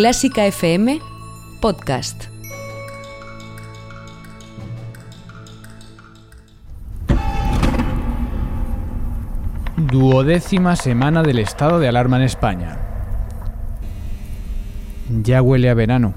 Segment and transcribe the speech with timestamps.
[0.00, 0.98] Clásica FM
[1.60, 2.24] Podcast.
[9.76, 12.78] Duodécima semana del estado de alarma en España.
[15.22, 16.14] Ya huele a verano,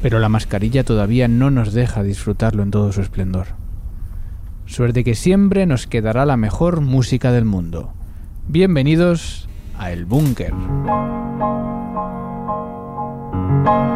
[0.00, 3.48] pero la mascarilla todavía no nos deja disfrutarlo en todo su esplendor.
[4.66, 7.92] Suerte que siempre nos quedará la mejor música del mundo.
[8.46, 10.54] Bienvenidos a El Búnker.
[13.68, 13.88] thank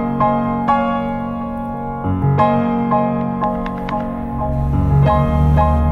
[5.87, 5.92] you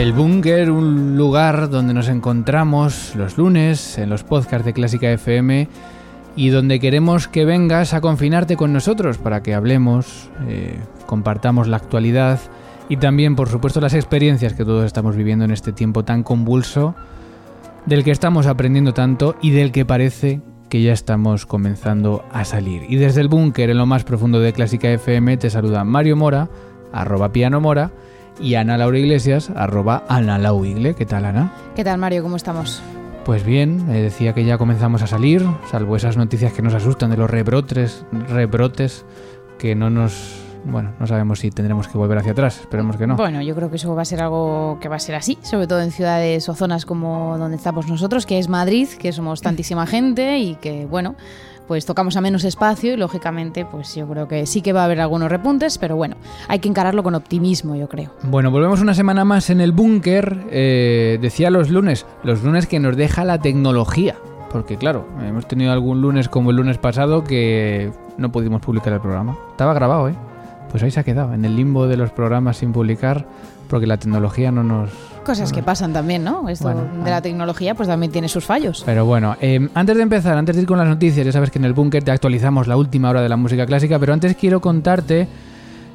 [0.00, 5.68] El Búnker, un lugar donde nos encontramos los lunes en los podcasts de Clásica FM
[6.36, 11.76] y donde queremos que vengas a confinarte con nosotros para que hablemos, eh, compartamos la
[11.76, 12.40] actualidad
[12.88, 16.94] y también, por supuesto, las experiencias que todos estamos viviendo en este tiempo tan convulso,
[17.84, 22.84] del que estamos aprendiendo tanto y del que parece que ya estamos comenzando a salir.
[22.88, 26.48] Y desde el búnker, en lo más profundo de Clásica FM, te saluda Mario Mora,
[26.90, 27.90] arroba piano mora,
[28.38, 30.94] y Ana Laura Iglesias, arroba Ana Lauigle.
[30.94, 31.52] ¿Qué tal, Ana?
[31.74, 32.22] ¿Qué tal, Mario?
[32.22, 32.82] ¿Cómo estamos?
[33.24, 37.10] Pues bien, eh, decía que ya comenzamos a salir, salvo esas noticias que nos asustan
[37.10, 39.04] de los rebrotes, rebrotes
[39.58, 40.36] que no nos...
[40.64, 43.16] Bueno, no sabemos si tendremos que volver hacia atrás, esperemos que no.
[43.16, 45.66] Bueno, yo creo que eso va a ser algo que va a ser así, sobre
[45.66, 49.86] todo en ciudades o zonas como donde estamos nosotros, que es Madrid, que somos tantísima
[49.86, 51.14] gente y que, bueno,
[51.70, 54.84] pues tocamos a menos espacio y lógicamente pues yo creo que sí que va a
[54.86, 56.16] haber algunos repuntes, pero bueno,
[56.48, 58.10] hay que encararlo con optimismo yo creo.
[58.24, 62.80] Bueno, volvemos una semana más en el búnker, eh, decía los lunes, los lunes que
[62.80, 64.16] nos deja la tecnología,
[64.50, 69.00] porque claro, hemos tenido algún lunes como el lunes pasado que no pudimos publicar el
[69.00, 70.16] programa, estaba grabado, ¿eh?
[70.72, 73.26] Pues ahí se ha quedado, en el limbo de los programas sin publicar,
[73.68, 74.90] porque la tecnología no nos,
[75.30, 76.48] Cosas que pasan también, ¿no?
[76.48, 77.14] Esto Bueno, de ah.
[77.14, 78.82] la tecnología pues también tiene sus fallos.
[78.84, 81.60] Pero bueno, eh, antes de empezar, antes de ir con las noticias, ya sabes que
[81.60, 84.60] en el búnker te actualizamos la última hora de la música clásica, pero antes quiero
[84.60, 85.28] contarte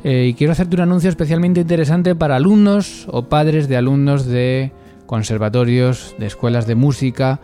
[0.06, 4.72] eh, y quiero hacerte un anuncio especialmente interesante para alumnos o padres de alumnos de
[5.06, 7.42] conservatorios, de escuelas de música.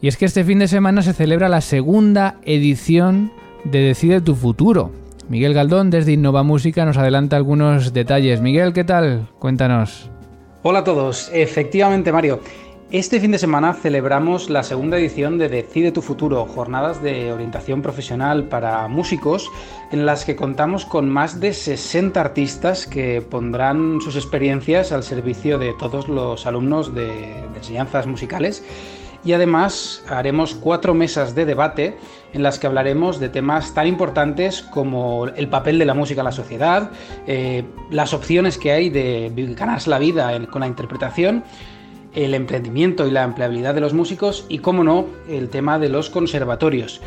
[0.00, 3.32] Y es que este fin de semana se celebra la segunda edición
[3.64, 4.92] de Decide tu futuro.
[5.28, 8.40] Miguel Galdón desde Innova Música nos adelanta algunos detalles.
[8.40, 9.26] Miguel, ¿qué tal?
[9.40, 10.11] Cuéntanos.
[10.64, 12.38] Hola a todos, efectivamente Mario.
[12.92, 17.82] Este fin de semana celebramos la segunda edición de Decide tu futuro, jornadas de orientación
[17.82, 19.50] profesional para músicos,
[19.90, 25.58] en las que contamos con más de 60 artistas que pondrán sus experiencias al servicio
[25.58, 28.62] de todos los alumnos de, de enseñanzas musicales.
[29.24, 31.96] Y además haremos cuatro mesas de debate
[32.32, 36.24] en las que hablaremos de temas tan importantes como el papel de la música en
[36.24, 36.90] la sociedad,
[37.26, 41.44] eh, las opciones que hay de ganarse la vida en- con la interpretación,
[42.14, 46.10] el emprendimiento y la empleabilidad de los músicos y, como no, el tema de los
[46.10, 47.00] conservatorios.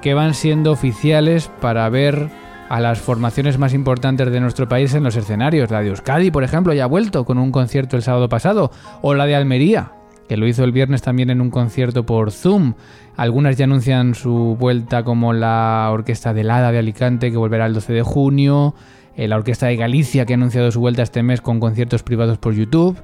[0.00, 2.30] que van siendo oficiales para ver
[2.70, 5.72] a las formaciones más importantes de nuestro país en los escenarios.
[5.72, 8.70] La de Euskadi, por ejemplo, ya ha vuelto con un concierto el sábado pasado,
[9.02, 9.90] o la de Almería,
[10.28, 12.74] que lo hizo el viernes también en un concierto por Zoom.
[13.16, 17.74] Algunas ya anuncian su vuelta como la Orquesta del Hada de Alicante, que volverá el
[17.74, 18.76] 12 de junio,
[19.16, 22.38] eh, la Orquesta de Galicia, que ha anunciado su vuelta este mes con conciertos privados
[22.38, 22.96] por YouTube.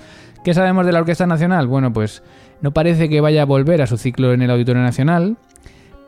[0.44, 1.66] ¿Qué sabemos de la Orquesta Nacional?
[1.66, 2.22] Bueno, pues
[2.60, 5.36] no parece que vaya a volver a su ciclo en el Auditorio Nacional,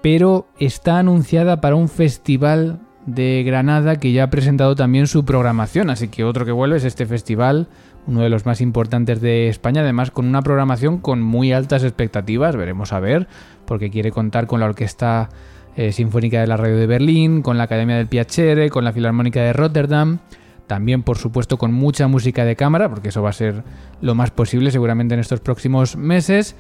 [0.01, 5.91] pero está anunciada para un festival de Granada que ya ha presentado también su programación,
[5.91, 7.69] así que otro que vuelve es este festival,
[8.07, 12.57] uno de los más importantes de España, además con una programación con muy altas expectativas,
[12.57, 13.27] veremos a ver,
[13.65, 15.31] porque quiere contar con la orquesta
[15.77, 19.41] eh, Sinfónica de la Radio de Berlín, con la Academia del Piacere, con la Filarmónica
[19.41, 20.19] de Rotterdam.
[20.67, 23.63] También, por supuesto, con mucha música de cámara, porque eso va a ser
[24.03, 26.57] lo más posible seguramente en estos próximos meses.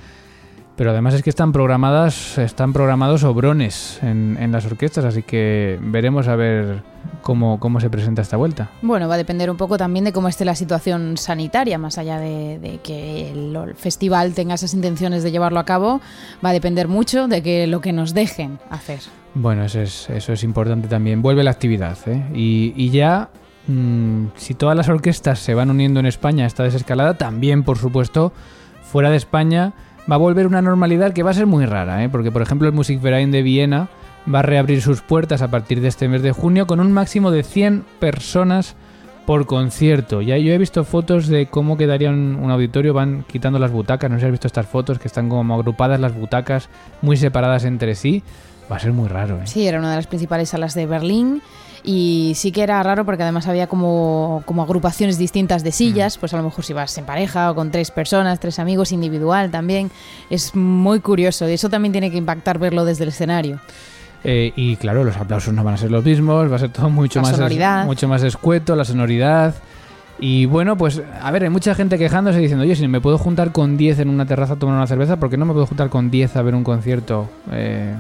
[0.79, 6.29] Pero además es que están programadas, están programados obrones en, las orquestas, así que veremos
[6.29, 6.85] a ver
[7.21, 8.71] cómo, cómo se presenta esta vuelta.
[8.81, 12.21] Bueno, va a depender un poco también de cómo esté la situación sanitaria, más allá
[12.21, 16.01] de, que el, festival tenga esas intenciones de llevarlo a cabo,
[16.45, 19.01] va a depender mucho de que lo que nos dejen hacer.
[19.35, 21.23] Bueno, eso es, eso es importante también.
[21.23, 22.23] Vuelve la actividad, ¿eh?
[22.33, 23.31] y, y ya
[23.67, 27.79] mm, si todas las orquestas se van uniendo en España a esta desescalada, también, por
[27.79, 28.33] supuesto,
[28.81, 29.75] fuera de España
[30.11, 32.09] va a volver una normalidad que va a ser muy rara, ¿eh?
[32.09, 33.89] porque por ejemplo el Musikverein de Viena
[34.33, 37.31] va a reabrir sus puertas a partir de este mes de junio con un máximo
[37.31, 38.77] de 100 personas
[39.27, 40.23] por concierto.
[40.23, 44.17] Ya yo he visto fotos de cómo quedaría un, auditorio, van quitando las butacas, no
[44.17, 46.71] sé si has visto estas fotos que están como agrupadas las butacas
[47.03, 48.23] muy separadas entre sí.
[48.71, 49.37] Va a ser muy raro.
[49.37, 49.47] ¿eh?
[49.47, 51.43] Sí, era una de las principales salas de Berlín
[51.85, 56.21] y sí que era raro porque además había como, como agrupaciones distintas de sillas, mm.
[56.21, 59.51] pues a lo mejor si vas en pareja o con tres personas, tres amigos, individual
[59.51, 59.91] también.
[60.31, 63.61] Es muy curioso y eso también tiene que impactar verlo desde el escenario.
[64.25, 66.91] Eh, y claro, los aplausos no van a ser los mismos, va a ser todo
[66.91, 67.39] mucho, más,
[67.87, 69.55] mucho más escueto, la sonoridad.
[70.21, 73.53] Y bueno, pues a ver, hay mucha gente quejándose diciendo, oye, si me puedo juntar
[73.53, 75.89] con 10 en una terraza a tomar una cerveza, ¿por qué no me puedo juntar
[75.89, 77.95] con 10 a ver un concierto eh,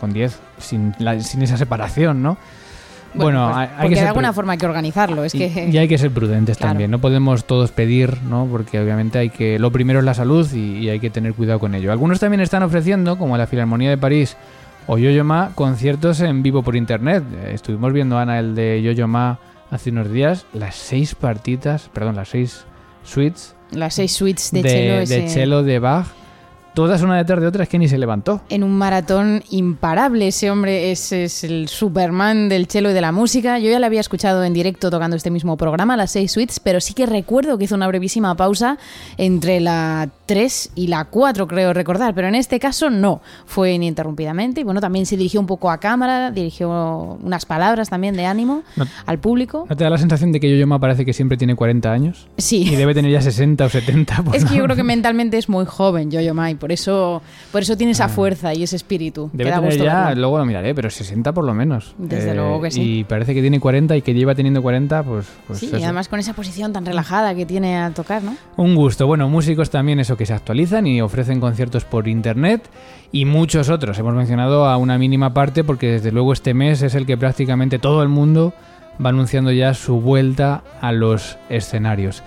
[0.00, 2.36] con 10 sin, sin esa separación, ¿no?
[3.14, 5.24] Bueno, pues, hay, que de alguna forma hay que organizarlo.
[5.24, 5.68] Es y, que...
[5.70, 6.90] y hay que ser prudentes también.
[6.90, 8.46] No podemos todos pedir, ¿no?
[8.50, 9.58] Porque obviamente hay que.
[9.58, 11.92] Lo primero es la salud y, hay que tener cuidado con ello.
[11.92, 14.36] Algunos también están ofreciendo, como la Filarmonía de París
[14.86, 17.24] o Yo-Yo Ma, conciertos en vivo por internet.
[17.48, 19.38] Estuvimos viendo, Ana, el de Yo-Yo Ma
[19.70, 20.46] hace unos días.
[20.52, 22.64] Las seis partitas, perdón, las seis
[23.02, 23.54] suites.
[23.70, 26.06] Las seis suites de, de De cello de Bach
[26.74, 28.42] todas una detrás de otra, es que ni se levantó.
[28.48, 33.12] En un maratón imparable, ese hombre es, es, el Superman del chelo y de la
[33.12, 33.58] música.
[33.58, 36.80] Yo ya lo había escuchado en directo tocando este mismo programa, las seis suites, pero
[36.80, 38.78] sí que recuerdo que hizo una brevísima pausa
[39.16, 44.60] entre la 3 y la 4, creo recordar, pero en este caso no, fue ininterrumpidamente.
[44.60, 48.62] Y bueno, también se dirigió un poco a cámara, dirigió unas palabras también de ánimo
[49.06, 49.66] al público.
[49.68, 52.28] ¿No te da la sensación de que Yo-Yo Ma parece que siempre tiene 40 años?
[52.38, 52.62] Sí.
[52.62, 54.24] Y debe tener ya 60 o 70.
[54.34, 57.20] Es que yo creo que mentalmente es muy joven Yo-Yo Ma y por eso,
[57.52, 58.08] por eso tiene esa ah.
[58.08, 59.28] fuerza y ese espíritu.
[59.34, 61.94] Debe tener ya, luego lo miraré, pero 60 por lo menos.
[61.98, 63.00] Desde eh, luego que sí.
[63.00, 65.26] Y parece que tiene 40 y que lleva teniendo 40, pues...
[65.46, 68.34] pues sí, y además con esa posición tan relajada que tiene al tocar, ¿no?
[68.56, 69.06] Un gusto.
[69.06, 72.62] Bueno, músicos también, eso que se actualizan y ofrecen conciertos por internet
[73.12, 73.98] y muchos otros.
[73.98, 77.78] Hemos mencionado a una mínima parte porque desde luego este mes es el que prácticamente
[77.78, 78.54] todo el mundo
[79.04, 82.22] va anunciando ya su vuelta a los escenarios.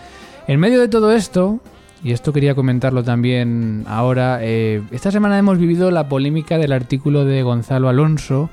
[0.48, 1.60] En medio de todo esto,
[2.04, 7.26] y esto quería comentarlo también ahora, eh, esta semana hemos vivido la polémica del artículo
[7.26, 8.50] de Gonzalo Alonso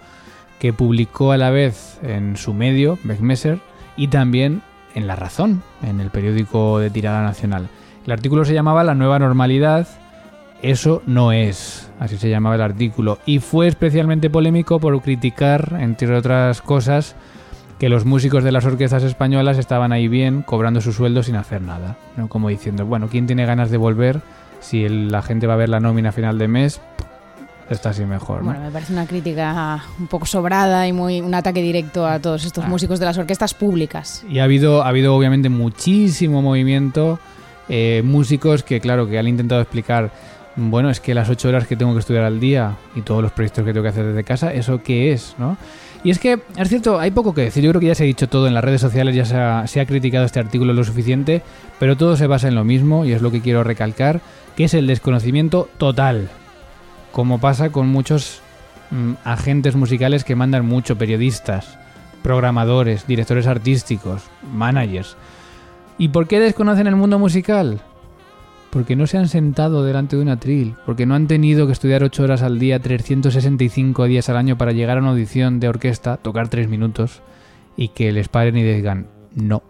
[0.59, 3.59] que publicó a la vez en su medio, Beckmesser,
[3.97, 4.63] y también
[4.95, 7.69] en La Razón, en el periódico de tirada nacional.
[8.07, 9.87] El artículo se llamaba La nueva normalidad.
[10.63, 16.17] Eso no es, así se llamaba el artículo, y fue especialmente polémico por criticar, entre
[16.17, 17.17] otras cosas,
[17.79, 21.63] que los músicos de las orquestas españolas estaban ahí bien, cobrando su sueldo sin hacer
[21.63, 21.97] nada.
[22.17, 22.29] ¿no?
[22.29, 24.21] Como diciendo, bueno, ¿quién tiene ganas de volver
[24.61, 26.81] si la gente va a ver la nómina a final de mes?
[27.71, 28.43] Está así mejor.
[28.43, 32.45] Bueno, me parece una crítica un poco sobrada y muy un ataque directo a todos
[32.45, 32.69] estos ah.
[32.69, 34.25] músicos de las orquestas públicas.
[34.29, 37.19] Y ha habido, ha habido obviamente muchísimo movimiento,
[37.69, 40.11] eh, músicos que claro, que han intentado explicar,
[40.57, 43.33] bueno, es que las ocho horas que tengo que estudiar al día y todos los
[43.33, 45.35] proyectos que tengo que hacer desde casa, ¿eso qué es?
[45.39, 45.57] ¿no?
[46.05, 47.65] Y es que, es cierto, hay poco que decir.
[47.65, 49.87] Yo creo que ya se ha dicho todo en las redes sociales, ya se ha,
[49.87, 51.43] criticado este artículo lo suficiente,
[51.81, 54.21] pero todo se basa en lo mismo y es lo que quiero recalcar,
[54.55, 56.29] que es el desconocimiento total
[57.15, 58.41] como pasa con muchos
[58.91, 61.79] mm, agentes musicales que mandan mucho, periodistas,
[62.25, 65.17] programadores, directores artísticos, managers.
[65.97, 67.81] ¿Y por qué desconocen el mundo musical?
[68.75, 72.03] Porque no se han sentado delante de un atril, porque no han tenido que estudiar
[72.03, 76.17] 8 horas al día, 365 días al año para llegar a una audición de orquesta,
[76.17, 77.23] tocar 3 minutos
[77.77, 79.63] y que les paren y digan, no,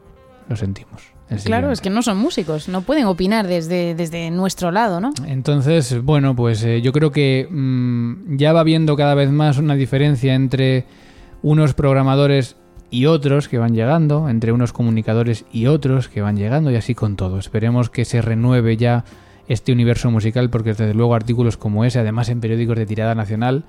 [0.48, 1.02] lo sentimos.
[1.44, 5.12] Claro, es que no son músicos, no pueden opinar desde, desde nuestro lado, ¿no?
[5.26, 9.74] Entonces, bueno, pues eh, yo creo que mm, ya va viendo cada vez más una
[9.74, 10.86] diferencia entre
[11.42, 12.56] unos programadores
[12.94, 16.94] y otros que van llegando, entre unos comunicadores y otros que van llegando, y así
[16.94, 17.40] con todo.
[17.40, 19.04] Esperemos que se renueve ya
[19.48, 23.64] este universo musical, porque desde luego artículos como ese, además en periódicos de tirada nacional,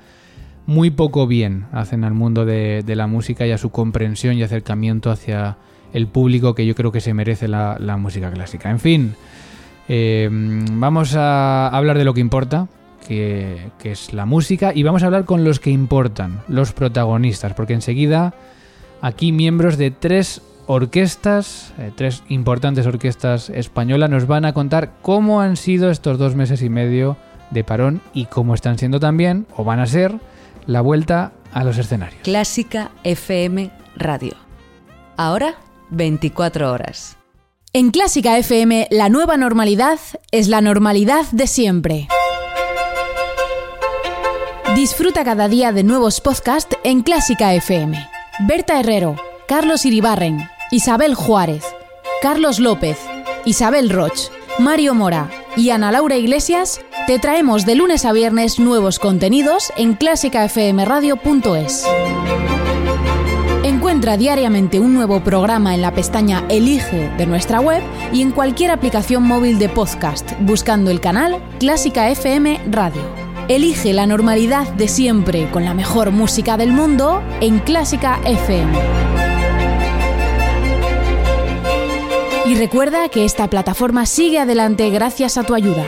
[0.67, 5.09] muy poco bien hacen al mundo de, la música y a su comprensión y acercamiento
[5.09, 5.57] hacia
[5.91, 8.69] el público que yo creo que se merece la, música clásica.
[8.69, 9.15] En fin,
[9.89, 12.67] eh, vamos a hablar de lo que importa,
[13.07, 17.55] que, que es la música, y vamos a hablar con los que importan, los protagonistas,
[17.55, 18.35] porque enseguida
[19.05, 25.41] aquí miembros de tres orquestas, eh, tres importantes orquestas españolas, nos van a contar cómo
[25.41, 27.15] han sido estos dos meses y medio
[27.51, 30.15] de parón y cómo están siendo también, o van a ser,
[30.65, 32.21] la vuelta a los escenarios.
[32.23, 34.33] Clásica FM Radio.
[35.17, 35.53] Ahora,
[35.91, 37.15] 24 horas.
[37.73, 39.99] En Clásica FM, la nueva normalidad
[40.31, 42.07] es la normalidad de siempre.
[44.75, 48.14] Disfruta cada día de nuevos podcasts en Clásica FM.
[48.39, 49.15] Berta Herrero,
[49.47, 51.63] Carlos Iribarren, Isabel Juárez,
[52.21, 52.97] Carlos López,
[53.45, 58.99] Isabel Roch, Mario Mora y Ana Laura Iglesias te traemos de lunes a viernes nuevos
[58.99, 61.85] contenidos en clásicafmradio.es.
[63.63, 68.71] Encuentra diariamente un nuevo programa en la pestaña Elige de nuestra web y en cualquier
[68.71, 73.24] aplicación móvil de podcast buscando el canal Clásica FM Radio.
[73.47, 78.73] Elige la normalidad de siempre con la mejor música del mundo en Clásica FM.
[82.47, 85.85] Y recuerda que esta plataforma sigue adelante gracias a tu ayuda.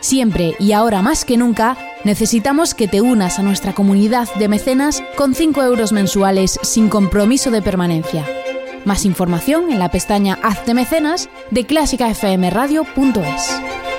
[0.00, 5.02] Siempre y ahora más que nunca, necesitamos que te unas a nuestra comunidad de mecenas
[5.16, 8.24] con 5 euros mensuales sin compromiso de permanencia.
[8.84, 13.89] Más información en la pestaña Hazte mecenas de clásicafmradio.es.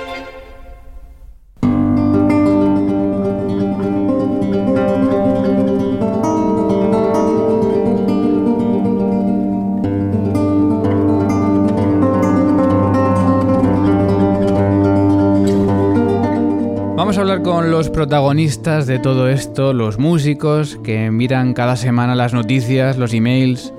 [17.02, 22.14] Vamos a hablar con los protagonistas de todo esto, los músicos que miran cada semana
[22.14, 23.74] las noticias, los emails,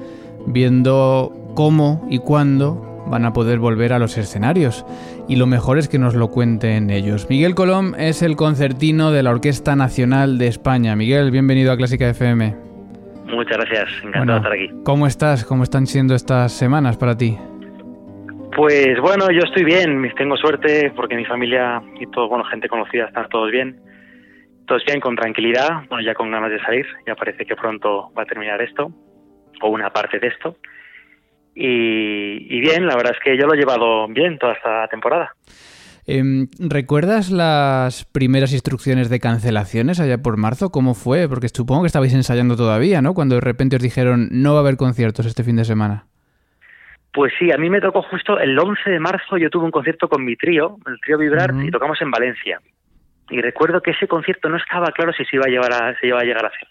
[0.46, 4.86] viendo cómo y cuándo van a poder volver a los escenarios.
[5.30, 7.28] Y lo mejor es que nos lo cuenten ellos.
[7.30, 10.94] Miguel Colom es el concertino de la Orquesta Nacional de España.
[10.98, 12.58] Miguel, bienvenido a Clásica FM.
[13.28, 14.84] Muchas gracias, encantado Bueno, de estar aquí.
[14.84, 15.46] ¿Cómo estás?
[15.46, 17.38] ¿Cómo están siendo estas semanas para ti?
[18.56, 23.06] Pues bueno, yo estoy bien, tengo suerte porque mi familia y todo, bueno, gente conocida
[23.06, 23.82] están todos bien.
[24.68, 28.24] Todos bien, con tranquilidad, bueno, ya con ganas de salir, ya parece que pronto va
[28.24, 28.92] a terminar esto,
[29.62, 30.58] o una parte de esto.
[31.56, 35.36] Y, bien, la verdad es que yo lo he llevado bien toda esta temporada.
[36.06, 40.70] Em, ¿Recuerdas las primeras instrucciones de cancelaciones allá por marzo?
[40.70, 41.28] ¿Cómo fue?
[41.28, 43.14] Porque supongo que estabais ensayando todavía, ¿no?
[43.14, 46.06] Cuando de repente os dijeron no va a haber conciertos este fin de semana.
[47.14, 50.10] Pues sí, a mí me tocó justo el 11 de marzo, yo tuve un concierto
[50.10, 52.60] con mi trío, el trío Vibrar, y tocamos en Valencia.
[53.30, 56.08] Y recuerdo que ese concierto no estaba claro si se iba a, llevar a, se
[56.08, 56.68] iba a llegar a hacer.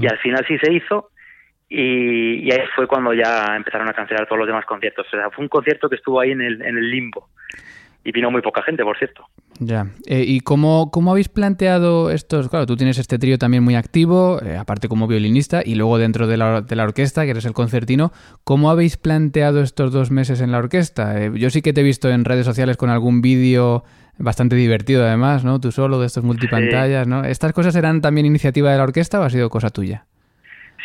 [0.00, 1.10] Y al final sí se hizo
[1.68, 5.06] y, y ahí fue cuando ya empezaron a cancelar todos los demás conciertos.
[5.06, 7.28] O sea, fue un concierto que estuvo ahí en el, en el limbo
[8.04, 9.24] y vino muy poca gente, por cierto.
[9.58, 9.88] Ya.
[10.06, 12.48] Eh, ¿Y cómo, cómo habéis planteado estos?
[12.48, 16.26] Claro, tú tienes este trío también muy activo, eh, aparte como violinista, y luego dentro
[16.26, 18.12] de la, de la orquesta, que eres el concertino.
[18.44, 21.22] ¿Cómo habéis planteado estos dos meses en la orquesta?
[21.22, 23.84] Eh, yo sí que te he visto en redes sociales con algún vídeo
[24.16, 25.60] bastante divertido, además, ¿no?
[25.60, 27.24] Tú solo, de estos multipantallas, ¿no?
[27.24, 30.06] ¿Estas cosas eran también iniciativa de la orquesta o ha sido cosa tuya?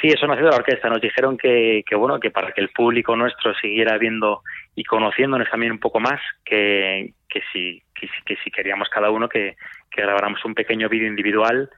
[0.05, 0.88] Sí, eso nació de la orquesta.
[0.88, 4.43] Nos dijeron que, bueno, que para que el público nuestro siguiera viendo
[4.75, 7.81] y conociéndonos también un poco más, que, que, si-
[8.24, 9.55] que si queríamos cada uno que,
[9.89, 11.71] que grabáramos un pequeño vídeo individual,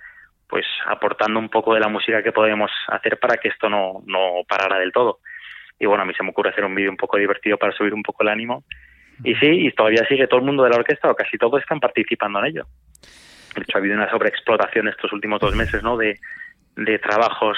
[0.50, 4.44] pues aportando un poco de la música que podemos hacer para que esto no, no
[4.46, 5.20] parara del todo.
[5.80, 7.94] Y bueno, a mí se me ocurre hacer un vídeo un poco divertido para subir
[7.94, 8.66] un poco el ánimo.
[9.24, 11.80] Y sí, y todavía sigue todo el mundo de la orquesta, o casi todos están
[11.80, 12.66] participando en ello.
[13.56, 15.96] De hecho, ha habido una sobreexplotación estos últimos dos meses, ¿no?
[15.96, 16.20] De,
[16.78, 17.58] de trabajos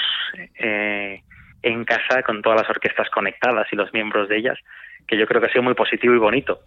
[0.58, 1.22] eh,
[1.62, 4.58] en casa con todas las orquestas conectadas y los miembros de ellas,
[5.06, 6.60] que yo creo que ha sido muy positivo y bonito.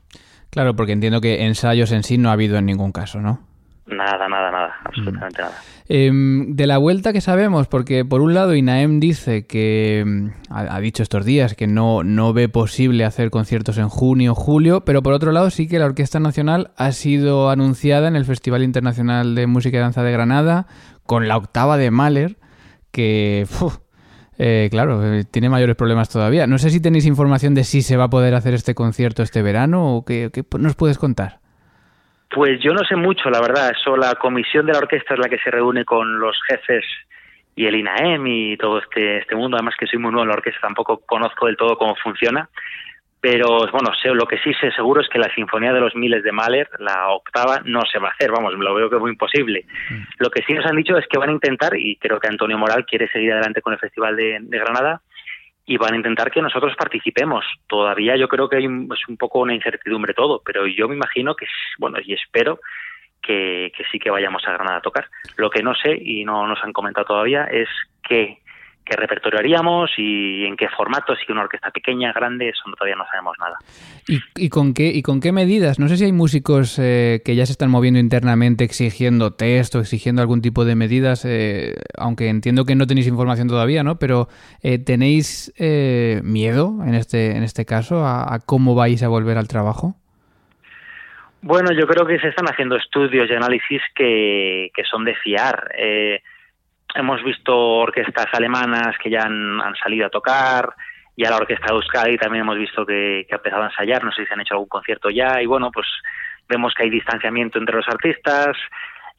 [0.50, 3.40] Claro, porque entiendo que ensayos en sí no ha habido en ningún caso, ¿no?
[3.86, 5.56] Nada, nada, nada, absolutamente nada.
[5.90, 10.74] Em, de la vuelta que sabemos, porque por un lado INAEM dice que em, ha,
[10.74, 15.04] ha dicho estos días que no, no ve posible hacer conciertos en junio, julio, pero
[15.04, 19.36] por otro lado sí que la Orquesta Nacional ha sido anunciada en el Festival Internacional
[19.36, 20.68] de Música y Danza de Granada
[21.06, 22.38] con la octava de Mahler,
[22.94, 23.46] que,
[24.38, 26.48] eh, claro, eh, tiene mayores problemas todavía.
[26.48, 29.42] No sé si tenéis información de si se va a poder hacer este concierto este
[29.42, 31.40] verano o qué, qué nos puedes contar.
[32.30, 33.72] Pues yo no sé mucho, la verdad.
[33.78, 36.86] Eso la comisión de la orquesta es la que se reúne con los jefes
[37.56, 39.58] y el INAEM y todo este, este mundo.
[39.58, 42.50] Además que soy muy nuevo en la orquesta, tampoco conozco del todo cómo funciona.
[43.24, 46.26] Pero bueno, sé, lo que sí sé seguro es que la Sinfonía de los Miles
[46.26, 48.32] de Mahler, la octava, no se va a hacer.
[48.32, 49.64] Vamos, lo veo que es muy imposible.
[50.18, 52.58] Lo que sí nos han dicho es que van a intentar, y creo que Antonio
[52.58, 55.04] Moral quiere seguir adelante con el Festival de, de Granada,
[55.66, 57.46] y van a intentar que nosotros participemos.
[57.66, 60.96] Todavía yo creo que hay un, es un poco una incertidumbre todo, pero yo me
[60.96, 61.46] imagino que,
[61.80, 62.60] bueno, y espero
[63.22, 65.08] que, que sí que vayamos a Granada a tocar.
[65.38, 67.70] Lo que no sé y no nos han comentado todavía es
[68.06, 68.40] qué
[68.84, 73.06] qué repertorio haríamos y en qué formato, si una orquesta pequeña, grande, eso todavía no
[73.10, 73.58] sabemos nada.
[74.36, 75.80] ¿Y, con, qué, ¿Y con qué medidas?
[75.80, 79.80] No sé si hay músicos eh, que ya se están moviendo internamente exigiendo test o
[79.80, 83.98] exigiendo algún tipo de medidas, eh, aunque entiendo que no tenéis información todavía, ¿no?
[84.00, 84.28] Pero
[84.62, 85.54] eh, ¿tenéis
[86.24, 89.96] miedo en este, en este caso a, a, cómo vais a volver al trabajo?
[91.44, 95.72] Bueno, yo creo que se están haciendo estudios y análisis que, que son de fiar.
[95.78, 96.22] Eh,
[96.96, 100.74] hemos visto orquestas alemanas que ya han, salido a tocar,
[101.16, 104.12] y a la orquesta de Euskadi también hemos visto que, ha empezado a ensayar, no
[104.12, 105.88] sé si han hecho algún concierto ya, y bueno, pues
[106.48, 108.58] vemos que hay distanciamiento entre los artistas,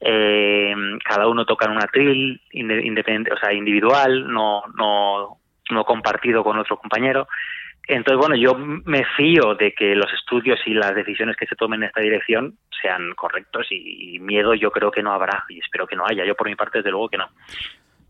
[0.01, 5.39] eh, cada uno toca en una trill independiente, o sea, individual, no, no,
[5.71, 7.29] no compartido con otro compañero.
[7.87, 11.83] Entonces, bueno, yo me fío de que los estudios y las decisiones que se tomen
[11.83, 15.97] en esta dirección sean correctos y, miedo yo creo que no habrá y espero que
[15.97, 16.25] no haya.
[16.25, 17.27] Yo por mi parte, desde luego que no.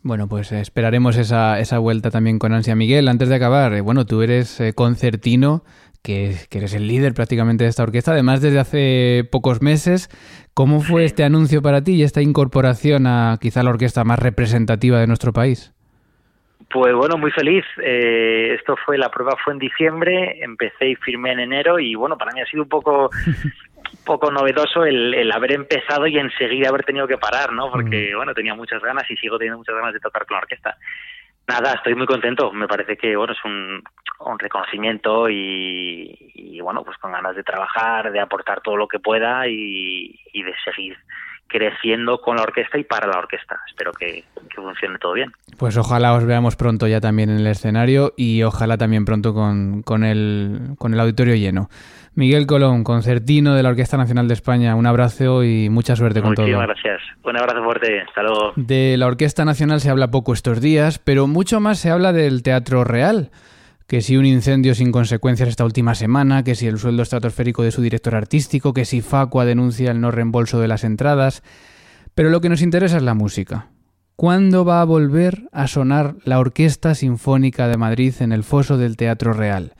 [0.03, 2.77] Bueno, pues esperaremos esa, esa vuelta también con ansia.
[2.77, 5.65] Miguel, antes de acabar, eh, bueno, tú eres eh, concertino,
[6.03, 10.09] que, que, eres el líder prácticamente de esta orquesta, además desde hace pocos meses.
[10.53, 15.01] ¿Cómo fue este anuncio para ti y esta incorporación a quizá la orquesta más representativa
[15.01, 15.75] de nuestro país?
[16.75, 17.65] Pues bueno, muy feliz.
[17.81, 22.19] Eh, esto fue, la prueba fue en diciembre, empecé y firmé en enero y bueno,
[22.19, 23.11] para mí ha sido un poco
[24.05, 27.71] poco novedoso el, haber empezado y enseguida haber tenido que parar, ¿no?
[27.71, 28.17] Porque, mm.
[28.17, 30.77] bueno, tenía muchas ganas y sigo teniendo muchas ganas de tocar con la orquesta.
[31.47, 32.53] Nada, estoy muy contento.
[32.53, 33.81] Me parece que, bueno, es un,
[34.19, 38.99] un reconocimiento y, y, bueno, pues con ganas de trabajar, de aportar todo lo que
[38.99, 40.97] pueda y, y de seguir
[41.55, 43.61] creciendo con la orquesta y para la orquesta.
[43.69, 45.31] Espero que, funcione todo bien.
[45.57, 49.83] Pues ojalá os veamos pronto ya también en el escenario y ojalá también pronto con,
[49.83, 51.69] con, el, con el auditorio lleno.
[52.17, 56.35] Miguel Colón, concertino de la Orquesta Nacional de España, un abrazo y mucha suerte con
[56.35, 56.47] todo.
[56.47, 57.01] Muchísimas gracias.
[57.23, 58.01] Un abrazo fuerte.
[58.01, 58.53] Hasta luego.
[58.57, 62.43] De la Orquesta Nacional se habla poco estos días, pero mucho más se habla del
[62.43, 63.31] Teatro Real
[63.87, 67.71] que si un incendio sin consecuencias esta última semana, que si el sueldo estratosférico de
[67.71, 71.43] su director artístico, que si Facua denuncia el no reembolso de las entradas.
[72.15, 73.69] Pero lo que nos interesa es la música.
[74.17, 78.97] ¿Cuándo va a volver a sonar la Orquesta Sinfónica de Madrid en el foso del
[78.97, 79.75] Teatro Real?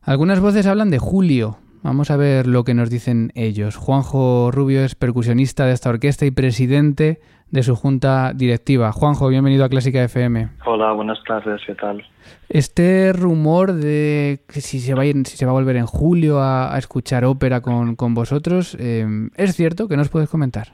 [0.00, 1.58] Algunas voces hablan de julio.
[1.82, 3.76] Vamos a ver lo que nos dicen ellos.
[3.76, 8.92] Juanjo Rubio es percusionista de esta orquesta y presidente de su junta directiva.
[8.92, 10.48] Juanjo, bienvenido a Clásica FM.
[10.66, 12.04] Hola, buenas tardes, ¿qué tal?
[12.48, 16.40] Este rumor de que si se va a, si se va a volver en julio
[16.40, 19.06] a, escuchar ópera con, vosotros, eh,
[19.36, 19.88] ¿es cierto?
[19.88, 20.68] ¿Qué nos puedes comentar?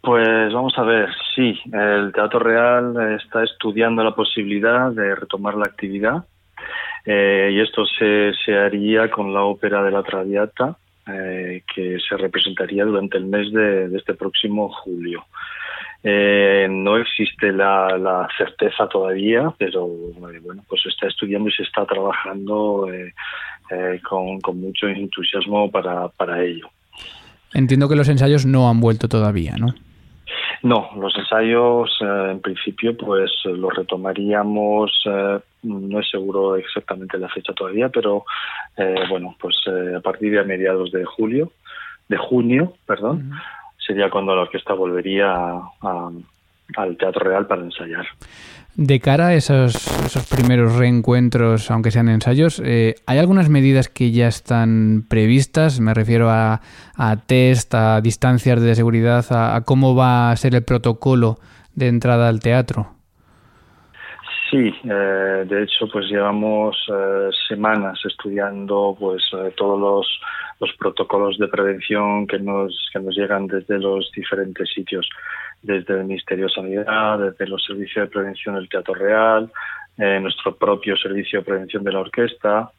[0.00, 5.64] Pues vamos a ver, sí, el Teatro Real está estudiando la posibilidad de retomar la
[5.64, 6.24] actividad
[7.04, 10.76] eh, y esto se, se haría con la ópera de la Traviata
[11.08, 15.24] eh, que se representaría durante el mes de, este próximo julio.
[16.02, 21.62] Eh, no existe la, certeza todavía, pero eh, bueno, pues se está estudiando y se
[21.62, 22.88] está trabajando
[24.08, 26.68] con, con, mucho entusiasmo para, para ello.
[27.54, 29.74] Entiendo que los ensayos no han vuelto todavía, ¿no?
[30.62, 34.90] No, los ensayos en principio pues los retomaríamos
[35.66, 38.24] no es seguro exactamente la fecha todavía, pero
[38.76, 41.52] eh, bueno, pues eh, a partir de mediados de julio,
[42.08, 43.32] de junio, perdón,
[43.78, 45.60] sería cuando la orquesta volvería
[46.76, 48.06] al Teatro Real para ensayar.
[48.76, 49.74] De cara a esos,
[50.04, 55.80] esos primeros reencuentros, aunque sean ensayos, eh, ¿hay algunas medidas que ya están previstas?
[55.80, 56.60] Me refiero a,
[56.94, 61.38] a test, a distancias de seguridad, a cómo va a ser el protocolo
[61.74, 62.95] de entrada al teatro.
[64.50, 70.20] Sí, eh, de hecho, pues llevamos eh, semanas estudiando pues eh, todos los,
[70.60, 75.08] los, protocolos de prevención que nos que nos llegan desde los diferentes sitios,
[75.62, 79.50] desde el Ministerio de Sanidad, desde los servicios de prevención del Teatro Real,
[79.96, 82.70] nuestro propio servicio de prevención de la orquesta,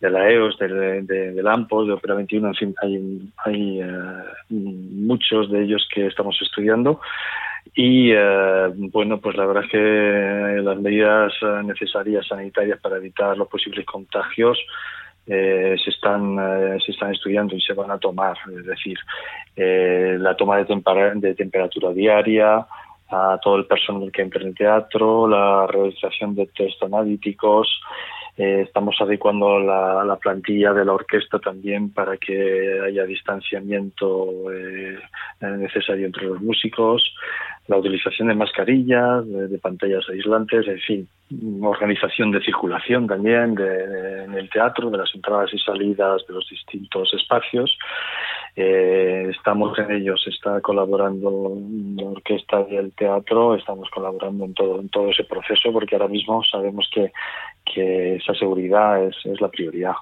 [0.00, 3.80] de la EOS, de, de, del AMPOS, de Opera 21, en fin, hay, hay
[4.48, 6.98] muchos de ellos que estamos estudiando
[7.74, 13.36] y eh, bueno, pues la verdad es que las medidas eh, necesarias sanitarias para evitar
[13.36, 14.58] los posibles contagios
[15.26, 16.36] eh, se están
[16.84, 18.98] se están estudiando y se van a tomar, es decir,
[19.56, 20.64] la toma de,
[21.14, 22.66] de temperatura diaria
[23.08, 27.68] a todo el personal que entra en el teatro, la realización de test analíticos,
[28.36, 34.98] Eh, estamos adecuando la, la, plantilla de la orquesta también para que haya distanciamiento eh,
[35.40, 37.14] necesario entre los músicos,
[37.68, 41.08] la utilización de mascarillas, de, pantallas aislantes, en fin,
[41.62, 46.48] organización de circulación también de, en el teatro, de las entradas y salidas de los
[46.48, 47.78] distintos espacios.
[48.56, 51.56] Eh, estamos en ellos, está colaborando
[51.96, 56.08] la orquesta y el teatro, estamos colaborando en todo, en todo ese proceso porque ahora
[56.08, 57.12] mismo sabemos que,
[57.64, 59.94] que esa seguridad es, es la prioridad.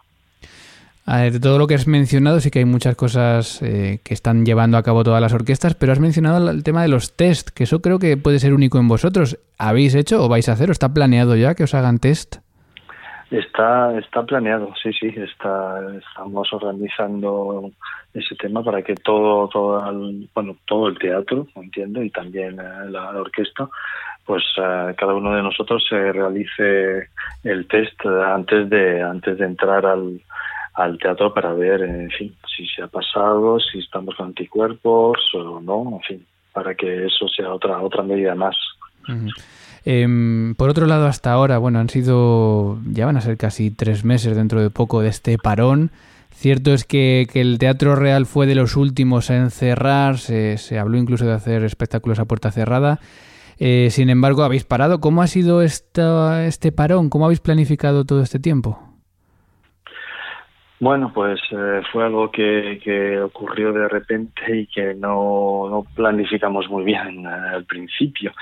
[1.11, 4.79] De todo lo que has mencionado, sí que hay muchas cosas eh, que están llevando
[4.79, 7.83] a cabo todas las orquestas, pero has mencionado el tema de los test, que eso
[7.83, 9.37] creo que puede ser único en vosotros.
[9.59, 12.37] ¿Habéis hecho o vais a hacer o está planeado ya que os hagan test?
[13.33, 17.73] Está, está planeado, sí, sí, está, estamos organizando
[18.15, 22.89] ese tema para que todo, todo el, bueno, todo el teatro, entiendo, y también eh,
[22.89, 23.69] la, orquesta,
[24.25, 27.09] pues eh, cada uno de nosotros se realice
[27.43, 30.21] el test antes de, antes de entrar al,
[30.81, 35.61] al teatro para ver, en fin, si se ha pasado, si estamos con anticuerpos o
[35.61, 38.57] no, en fin, para que eso sea otra otra medida más.
[39.85, 44.05] Em, por otro lado, hasta ahora, bueno, han sido, ya van a ser casi tres
[44.05, 45.91] meses dentro de poco de este parón.
[46.33, 50.79] Cierto es que, que el Teatro Real fue de los últimos en cerrar, se, se
[50.79, 53.01] habló incluso de hacer espectáculos a puerta cerrada.
[53.59, 55.01] Eh, sin embargo, habéis parado.
[55.01, 57.11] ¿Cómo ha sido esta, este parón?
[57.11, 58.90] ¿Cómo habéis planificado todo este tiempo?
[60.81, 66.85] Bueno, pues eh, fue algo que, que, ocurrió de repente y que no, planificamos muy
[66.85, 68.33] bien eh, al principio.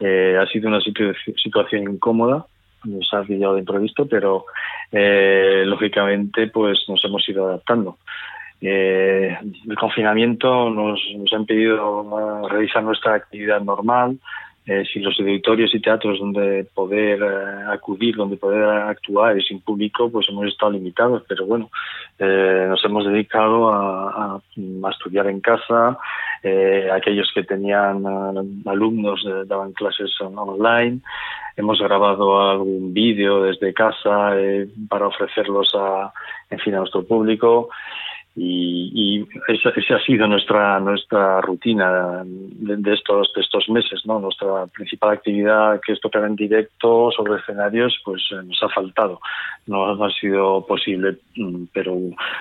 [0.00, 2.46] Eh, ha sido una situación incómoda,
[2.82, 4.44] nos ha pillado de imprevisto, pero
[4.90, 7.96] lógicamente pues nos hemos ido adaptando.
[8.60, 14.18] el confinamiento nos, nos ha impedido realizar nuestra actividad normal,
[14.66, 19.60] eh, sin los auditorios y teatros donde poder eh, acudir, donde poder actuar y sin
[19.60, 21.22] público, pues hemos estado limitados.
[21.28, 21.70] Pero bueno,
[22.18, 25.98] eh, nos hemos dedicado a, a, estudiar en casa.
[26.42, 28.04] Eh, aquellos que tenían
[28.64, 31.00] alumnos daban clases online.
[31.56, 34.32] Hemos grabado algún vídeo desde casa
[34.88, 36.12] para ofrecerlos a,
[36.50, 37.68] en fin, a nuestro público
[38.36, 44.02] y, y esa, esa, ha sido nuestra nuestra rutina de, de, estos de estos meses
[44.06, 48.68] no nuestra principal actividad que es tocar en directo sobre escenarios pues eh, nos ha
[48.70, 49.20] faltado
[49.68, 51.96] no, ha sido posible mm, pero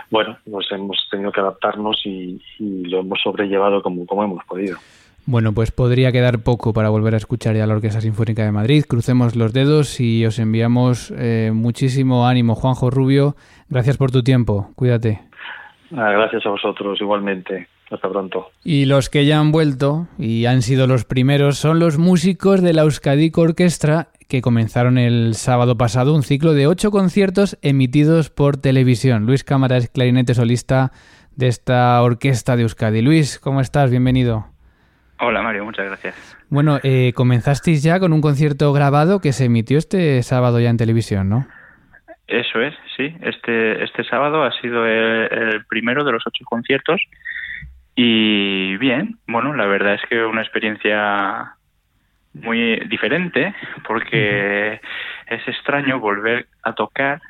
[0.10, 4.78] bueno pues hemos tenido que adaptarnos y, y, lo hemos sobrellevado como como hemos podido
[5.26, 8.84] bueno, pues podría quedar poco para volver a escuchar ya la Orquesta Sinfónica de Madrid.
[8.86, 13.38] Crucemos los dedos y os enviamos eh, muchísimo ánimo, Juanjo Rubio.
[13.70, 14.72] Gracias por tu tiempo.
[14.76, 15.22] Cuídate.
[15.96, 17.68] Ah, gracias a vosotros igualmente.
[17.92, 18.50] Hasta pronto.
[18.64, 22.74] Y los que ya han vuelto y han sido los primeros son los músicos de
[22.74, 28.58] la Euskadico Orquestra que comenzaron el sábado pasado un ciclo de ocho conciertos emitidos por
[28.58, 29.28] televisión.
[29.28, 30.92] Luis Cámara es clarinete solista
[31.36, 33.02] de esta orquesta de Euskadi.
[33.02, 33.92] Luis, ¿cómo estás?
[33.92, 34.48] Bienvenido.
[35.20, 36.16] Hola Mario, muchas gracias.
[36.50, 40.78] Bueno, eh, comenzasteis ya con un concierto grabado que se emitió este sábado ya en
[40.78, 41.48] televisión, ¿no?
[42.34, 43.16] Eso es, sí.
[43.22, 47.00] Este, este sábado ha sido el, primero de los ocho conciertos
[47.94, 51.54] y bien, bueno, la verdad es que una experiencia
[52.34, 53.54] muy diferente
[53.88, 54.82] porque
[55.28, 57.22] es extraño volver a tocar,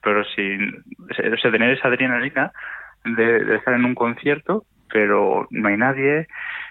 [0.00, 2.52] pero sin o sea, tener esa adrenalina
[3.04, 6.28] de, de, estar en un concierto, pero no hay nadie.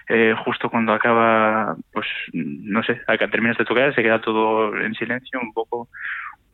[0.08, 4.94] Eh, justo cuando acaba, pues no sé, acá terminas de tocar, se queda todo en
[4.94, 5.88] silencio, un poco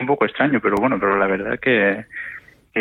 [0.03, 2.05] un poco extraño, pero bueno, pero la verdad que,
[2.73, 2.81] que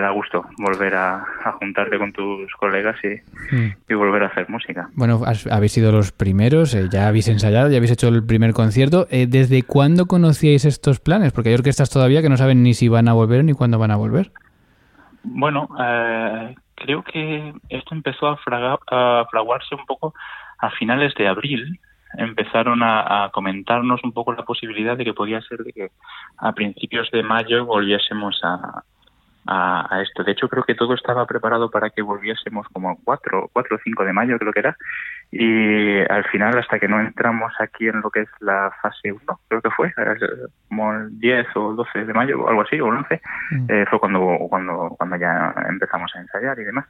[0.00, 1.24] da gusto volver a,
[1.58, 3.74] juntarte con tus colegas y, mm.
[3.88, 4.88] y, volver a hacer música.
[4.94, 9.06] Bueno, habéis sido los primeros, eh, ya habéis ensayado, ya habéis hecho el primer concierto.
[9.10, 11.32] Eh, ¿Desde cuándo conocíais estos planes?
[11.32, 13.90] Porque hay orquestas todavía que no saben ni si van a volver ni cuándo van
[13.90, 14.30] a volver.
[15.24, 18.38] Bueno, eh, creo que esto empezó a,
[18.90, 20.14] a fraguarse un poco
[20.58, 21.80] a finales de abril,
[22.18, 25.90] empezaron a, a, comentarnos un poco la posibilidad de que podía ser de que
[26.38, 28.82] a principios de mayo volviésemos a,
[29.46, 30.22] a, a, esto.
[30.22, 34.04] De hecho, creo que todo estaba preparado para que volviésemos como 4, 4 o 5
[34.04, 34.76] de mayo, creo que era.
[35.30, 39.20] Y al final, hasta que no entramos aquí en lo que es la fase 1,
[39.48, 39.92] creo que fue,
[40.68, 43.20] como el 10 o 12 de mayo, o algo así, o el 11,
[43.50, 43.66] mm.
[43.68, 46.86] eh, fue cuando, cuando, cuando ya empezamos a ensayar y demás.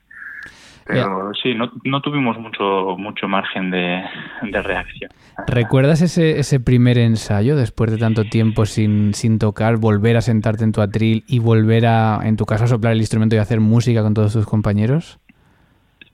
[0.87, 4.03] Pero sí, no, no, tuvimos mucho, mucho margen de,
[4.43, 5.11] de, reacción.
[5.47, 10.65] ¿Recuerdas ese, ese primer ensayo después de tanto tiempo sin, sin tocar, volver a sentarte
[10.65, 13.61] en tu atril y volver a, en tu caso, a soplar el instrumento y hacer
[13.61, 15.19] música con todos tus compañeros?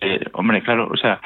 [0.00, 1.20] Eh, hombre, claro, o sea,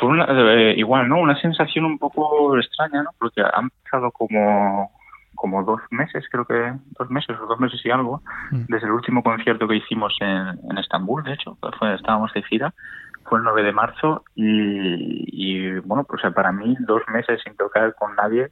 [0.00, 1.18] fue eh, igual, ¿no?
[1.18, 3.10] Una sensación un poco extraña, ¿no?
[3.18, 4.90] Porque ha empezado como,
[5.36, 8.64] como dos meses, creo que dos meses o dos meses y algo, mm.
[8.68, 12.74] desde el último concierto que hicimos en, en Estambul, de hecho, fue, estábamos de gira,
[13.28, 18.14] fue el 9 de marzo y, bueno, pues para mí dos meses sin tocar con
[18.16, 18.50] nadie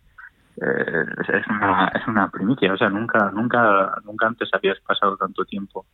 [0.56, 5.44] eh, es, una, es una primicia, o sea, nunca, nunca, nunca antes habías pasado tanto
[5.44, 5.86] tiempo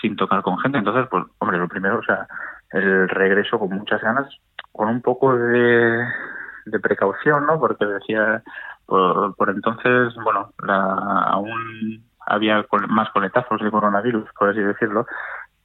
[0.00, 2.26] sin tocar con gente, entonces, pues, hombre, lo primero, o sea,
[2.72, 4.28] el regreso con muchas ganas,
[4.72, 6.04] con un poco de,
[6.66, 7.58] de precaución, ¿no?
[7.58, 8.42] Porque decía,
[8.86, 10.84] por, por entonces, bueno, la,
[11.30, 15.06] aún había más coletazos de coronavirus, por así decirlo,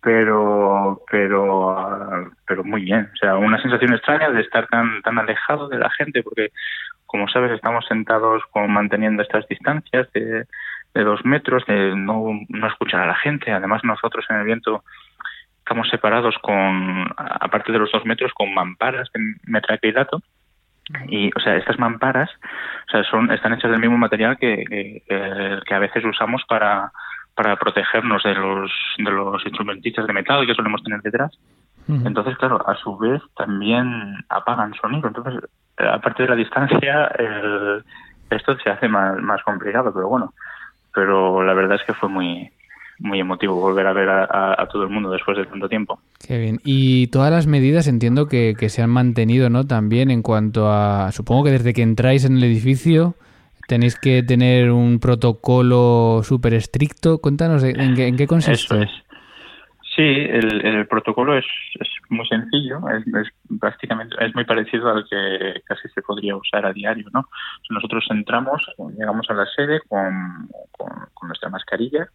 [0.02, 3.10] pero pero pero muy bien.
[3.14, 6.50] O sea una sensación extraña de estar tan tan alejado de la gente porque
[7.06, 10.46] como sabes estamos sentados con manteniendo estas distancias de,
[10.94, 13.52] dos metros de no no escuchar a la gente.
[13.52, 14.84] Además nosotros en el viento
[15.60, 20.22] estamos separados con aparte de los dos metros con mamparas de metraquilato
[21.08, 22.30] y o sea estas mamparas
[22.88, 25.04] o sea son están hechas del mismo material que, que,
[25.66, 26.92] que a veces usamos para
[27.40, 31.32] para protegernos de los, de los instrumentistas de metal que solemos tener detrás.
[31.88, 35.08] Entonces, claro, a su vez también apagan sonido.
[35.08, 37.82] Entonces, eh, aparte de la distancia, el,
[38.30, 40.34] esto se hace más, más complicado, pero bueno.
[40.94, 42.52] Pero la verdad es que fue muy,
[43.00, 46.00] muy emotivo volver a ver a, todo el mundo después de tanto tiempo.
[46.26, 46.60] Qué bien.
[46.64, 49.66] Y todas las medidas entiendo que, que se han mantenido, ¿no?
[49.66, 53.16] También en cuanto a, supongo que desde que entráis en el edificio
[53.68, 57.20] tenéis que tener un protocolo súper estricto.
[57.20, 58.90] Cuéntanos en qué, en qué consiste.
[59.96, 61.46] Sí, el, el protocolo es,
[61.80, 63.28] es, muy sencillo, es, es,
[63.60, 67.28] prácticamente es muy parecido al que casi se podría usar a diario, ¿no?
[67.70, 68.66] Nosotros entramos,
[68.98, 72.08] llegamos a la sede con, con, nuestra mascarilla.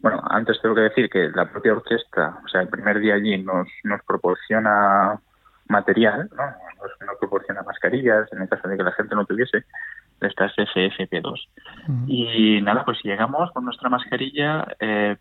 [0.00, 3.36] Bueno, antes tengo que decir que la propia orquesta, o sea, el primer día allí
[3.42, 5.20] nos, nos proporciona
[5.68, 6.44] material, ¿no?
[6.44, 9.64] Nos, nos proporciona mascarillas en el caso de que la gente no tuviese,
[10.20, 11.48] estas FFP2.
[12.06, 15.16] Y nada, pues llegamos con nuestra mascarilla, eh,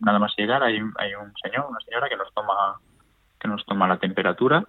[0.00, 2.78] nada más llegar hay, hay un señor, una señora que nos toma
[3.40, 4.64] que nos toma la temperatura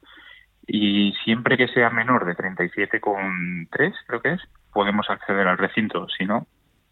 [0.66, 4.42] y siempre que sea menor de 37,3 creo que es,
[4.74, 6.48] podemos acceder al recinto, si no,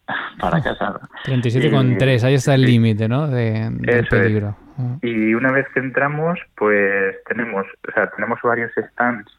[0.40, 1.00] para casa.
[1.26, 3.28] 37,3, ahí está el límite, ¿no?
[3.28, 4.56] De, del peligro.
[5.02, 9.32] Y una vez que entramos, pues tenemos, o sea, tenemos varios stands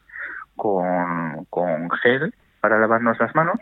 [0.57, 3.59] con, con gel para lavarnos las manos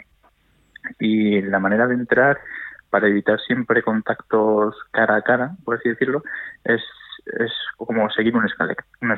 [1.01, 2.39] y la manera de entrar
[2.91, 6.23] para evitar siempre contactos cara a cara, por así decirlo,
[6.63, 6.81] es,
[7.41, 9.13] es como seguir un escalé, un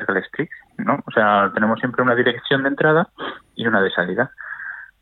[0.83, 1.03] ¿no?
[1.05, 3.07] O sea, tenemos siempre una dirección de entrada
[3.55, 4.31] y una de salida.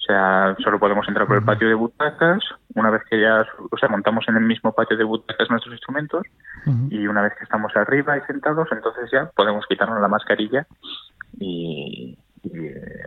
[0.06, 2.44] O sea, solo podemos entrar por el patio de butacas,
[2.76, 6.28] una vez que ya, o sea, montamos en el mismo patio de butacas nuestros instrumentos
[6.92, 10.68] y una vez que estamos arriba y sentados, entonces ya podemos quitarnos la mascarilla
[11.40, 12.52] y, y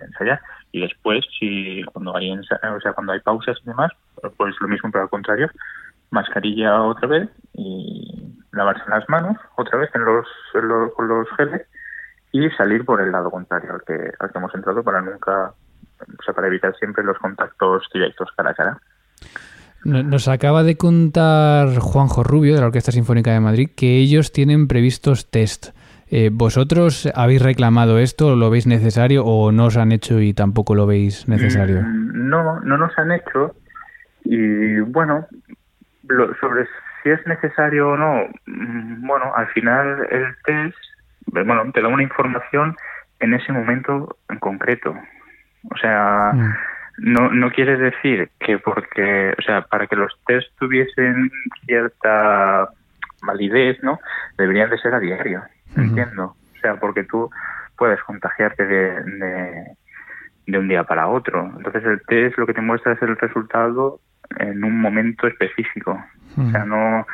[0.03, 0.41] ensayar.
[0.73, 3.93] Y después, si cuando hay o sea, cuando hay pausas y demás,
[4.37, 5.49] pues lo mismo, pero al contrario,
[6.11, 10.27] mascarilla otra vez y lavarse las manos otra vez en los,
[10.97, 11.65] con los geles
[12.33, 15.55] y salir por el lado contrario al que, al que hemos entrado para nunca,
[16.01, 18.79] o sea, para evitar siempre los contactos directos cara a cara.
[19.85, 24.67] Nos acaba de contar Juanjo Rubio de la Orquesta Sinfónica de Madrid que ellos tienen
[24.67, 25.69] previstos test
[26.11, 28.35] eh, ¿Vosotros habéis reclamado esto?
[28.35, 31.83] ¿Lo veis necesario o no os han hecho y tampoco lo veis necesario?
[31.83, 33.55] Mm, no, no nos han hecho.
[34.25, 35.27] Y bueno,
[36.41, 36.67] sobre
[37.03, 40.79] si es necesario o no, mm, bueno, al final el test,
[41.27, 42.75] bueno, te da una información
[43.21, 44.95] en ese momento en concreto.
[45.71, 46.55] O sea, mm.
[46.99, 51.31] no, no quiere decir que porque, o sea, para que los test tuviesen
[51.67, 52.69] cierta
[53.23, 53.99] validez, ¿no?
[54.37, 55.43] Deberían de ser a diario.
[55.77, 56.35] Entiendo.
[56.57, 57.31] O sea, porque tú
[57.77, 59.75] puedes contagiarte de,
[60.47, 61.53] de, un día para otro.
[61.57, 64.01] Entonces el test lo que te muestra es el resultado
[64.39, 66.03] en un momento específico.
[66.37, 67.07] O sea, no...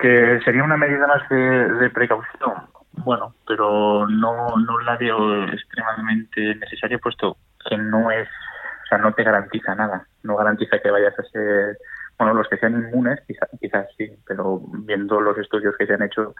[0.00, 2.54] Que sería una medida más de, precaución.
[2.92, 7.36] Bueno, pero no, no la veo extremadamente necesaria puesto
[7.68, 10.06] que no es, o sea, no te garantiza nada.
[10.22, 11.78] No garantiza que vayas a ser,
[12.18, 16.02] bueno, los que sean inmunes quizás, quizás sí, pero viendo los estudios que se han
[16.02, 16.34] hecho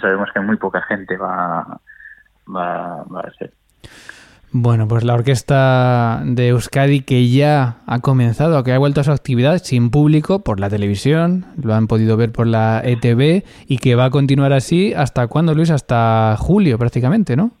[0.00, 1.80] sabemos que muy poca gente va,
[2.48, 3.52] va, a ser.
[4.54, 9.10] Bueno, pues la orquesta de Euskadi que ya ha comenzado, que ha vuelto a su
[9.10, 13.94] actividad sin público por la televisión, lo han podido ver por la ETV y que
[13.94, 17.52] va a continuar así hasta cuándo, Luis, hasta julio prácticamente, ¿no?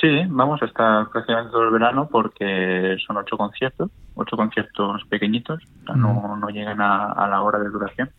[0.00, 5.60] Sí, vamos hasta prácticamente todo el verano porque son ocho conciertos, ocho conciertos pequeñitos,
[5.96, 8.10] no, no llegan a, la hora de duración.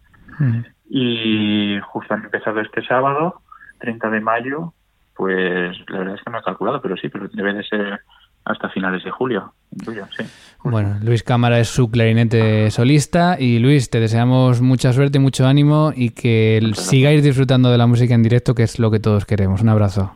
[0.89, 3.41] Y justo han empezado este sábado,
[3.79, 4.73] 30 de mayo,
[5.15, 8.01] pues la verdad es que no he calculado, pero sí, pero debe de ser
[8.45, 9.53] hasta finales de julio.
[9.85, 10.23] sí.
[10.63, 15.91] Bueno, Luis Cámara es su clarinete solista y Luis, te deseamos mucha suerte, mucho ánimo
[15.95, 19.61] y que sigáis disfrutando de la música en directo, que es lo que todos queremos.
[19.61, 20.15] Un abrazo.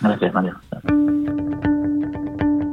[0.00, 0.56] Gracias, Mario.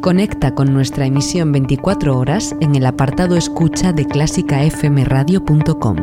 [0.01, 5.97] Conecta con nuestra emisión 24 horas en el apartado escucha de clásicafmradio.com.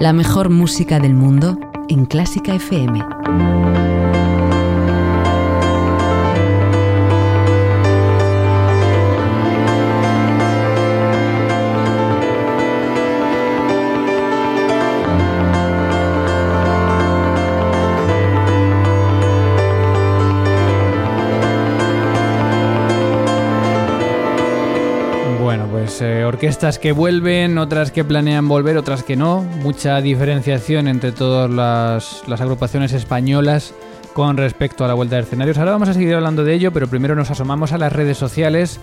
[0.00, 1.56] La mejor música del mundo
[1.88, 3.00] en Clásica FM.
[26.42, 29.42] Orquestas que vuelven, otras que planean volver, otras que no.
[29.62, 33.72] Mucha diferenciación entre todas las, agrupaciones españolas
[34.12, 35.56] con respecto a la vuelta de escenarios.
[35.58, 38.80] Ahora vamos a seguir hablando de ello, pero primero nos asomamos a las redes sociales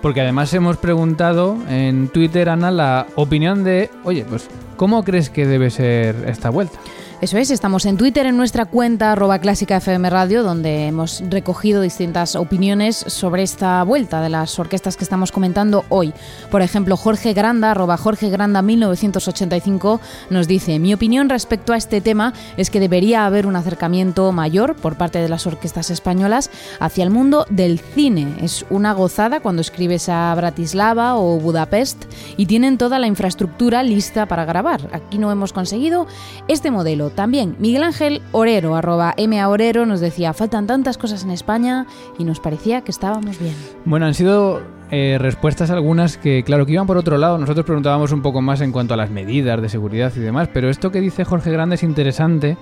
[0.00, 4.48] porque además hemos preguntado en Twitter, Ana, la opinión de, oye, pues,
[4.78, 6.78] ¿cómo crees que debe ser esta vuelta?
[7.22, 11.80] Eso es, estamos en Twitter en nuestra cuenta arroba clásica FM Radio, donde hemos recogido
[11.80, 16.12] distintas opiniones sobre esta vuelta de las orquestas que estamos comentando hoy.
[16.50, 22.00] Por ejemplo, Jorge Granda, arroba Jorge Granda 1985, nos dice, mi opinión respecto a este
[22.00, 27.04] tema es que debería haber un acercamiento mayor por parte de las orquestas españolas hacia
[27.04, 28.34] el mundo del cine.
[28.40, 32.02] Es una gozada cuando escribes a Bratislava o Budapest
[32.36, 34.88] y tienen toda la infraestructura lista para grabar.
[34.92, 36.08] Aquí no hemos conseguido
[36.48, 41.30] este modelo también Miguel Ángel Orero, arroba MA Orero, nos decía, faltan tantas cosas en
[41.30, 41.86] España
[42.18, 43.54] y nos parecía que estábamos bien.
[43.84, 47.38] Bueno, han sido eh, respuestas algunas que, claro, que iban por otro lado.
[47.38, 50.68] Nosotros preguntábamos un poco más en cuanto a las medidas de seguridad y demás, pero
[50.68, 52.56] esto que dice Jorge Grande es interesante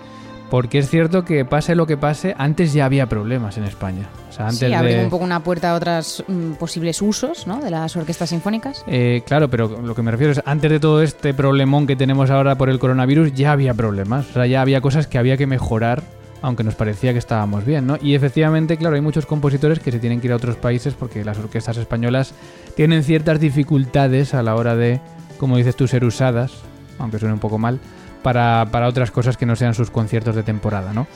[0.50, 4.08] porque es cierto que pase lo que pase, antes ya había problemas en España.
[4.28, 7.60] O sea, antes sí, abrir un poco una puerta a otros mm, posibles usos ¿no?
[7.60, 8.84] de las orquestas sinfónicas.
[8.86, 12.30] Eh, claro, pero lo que me refiero es, antes de todo este problemón que tenemos
[12.30, 14.28] ahora por el coronavirus, ya había problemas.
[14.30, 16.02] O sea, ya había cosas que había que mejorar,
[16.42, 17.96] aunque nos parecía que estábamos bien, ¿no?
[18.02, 21.24] Y efectivamente, claro, hay muchos compositores que se tienen que ir a otros países porque
[21.24, 22.34] las orquestas españolas
[22.74, 25.00] tienen ciertas dificultades a la hora de,
[25.38, 26.52] como dices tú, ser usadas,
[26.98, 27.78] aunque suene un poco mal
[28.22, 31.06] para, para otras cosas que no sean sus conciertos de temporada, ¿no?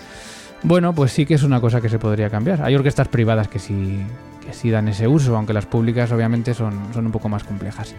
[0.62, 2.62] Bueno, pues sí que es una cosa que se podría cambiar.
[2.62, 4.00] Hay orquestas privadas que sí,
[4.44, 7.94] que sí dan ese uso, aunque las públicas obviamente son, son un poco más complejas.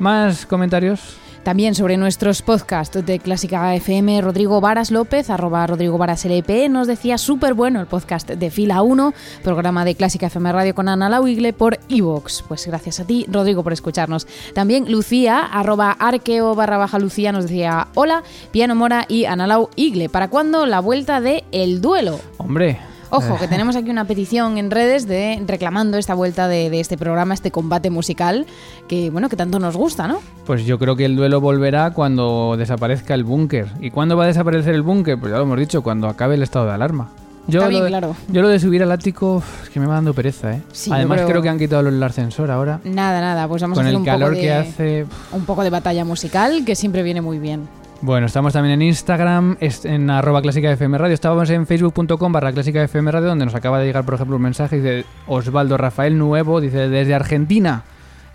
[0.00, 1.18] ¿Más comentarios?
[1.42, 6.86] También sobre nuestros podcasts de Clásica FM, Rodrigo Varas López, arroba Rodrigo Varas LP, nos
[6.86, 9.12] decía súper bueno el podcast de Fila 1,
[9.44, 12.44] programa de Clásica FM Radio con Ana Lauigle por Evox.
[12.48, 14.26] Pues gracias a ti, Rodrigo, por escucharnos.
[14.54, 19.68] También Lucía, arroba arqueo barra baja Lucía, nos decía hola, Piano Mora y Ana Lau
[19.76, 20.08] Igle.
[20.08, 22.20] ¿Para cuándo la vuelta de El Duelo?
[22.38, 26.96] Hombre, Ojo, que tenemos aquí una petición en redes de reclamando esta vuelta de, este
[26.96, 28.46] programa, este combate musical,
[28.88, 30.20] que bueno, que tanto nos gusta, ¿no?
[30.46, 33.66] Pues yo creo que el duelo volverá cuando desaparezca el búnker.
[33.80, 35.18] ¿Y cuándo va a desaparecer el búnker?
[35.18, 37.10] Pues ya lo hemos dicho, cuando acabe el estado de alarma.
[37.46, 38.14] Yo, lo, claro.
[38.28, 40.62] yo lo de subir al ático es que me va dando pereza, ¿eh?
[40.90, 41.42] Además creo...
[41.42, 42.80] que han quitado el ascensor ahora.
[42.84, 45.06] Nada, nada, pues vamos a hacer el un calor poco que hace...
[45.32, 47.66] Un poco de batalla musical que siempre viene muy bien.
[48.02, 51.12] Bueno, estamos también en Instagram, en arroba clásica FM Radio.
[51.12, 54.42] Estábamos en facebook.com barra clásica FM Radio, donde nos acaba de llegar, por ejemplo, un
[54.42, 57.82] mensaje de Osvaldo Rafael Nuevo, dice, desde Argentina,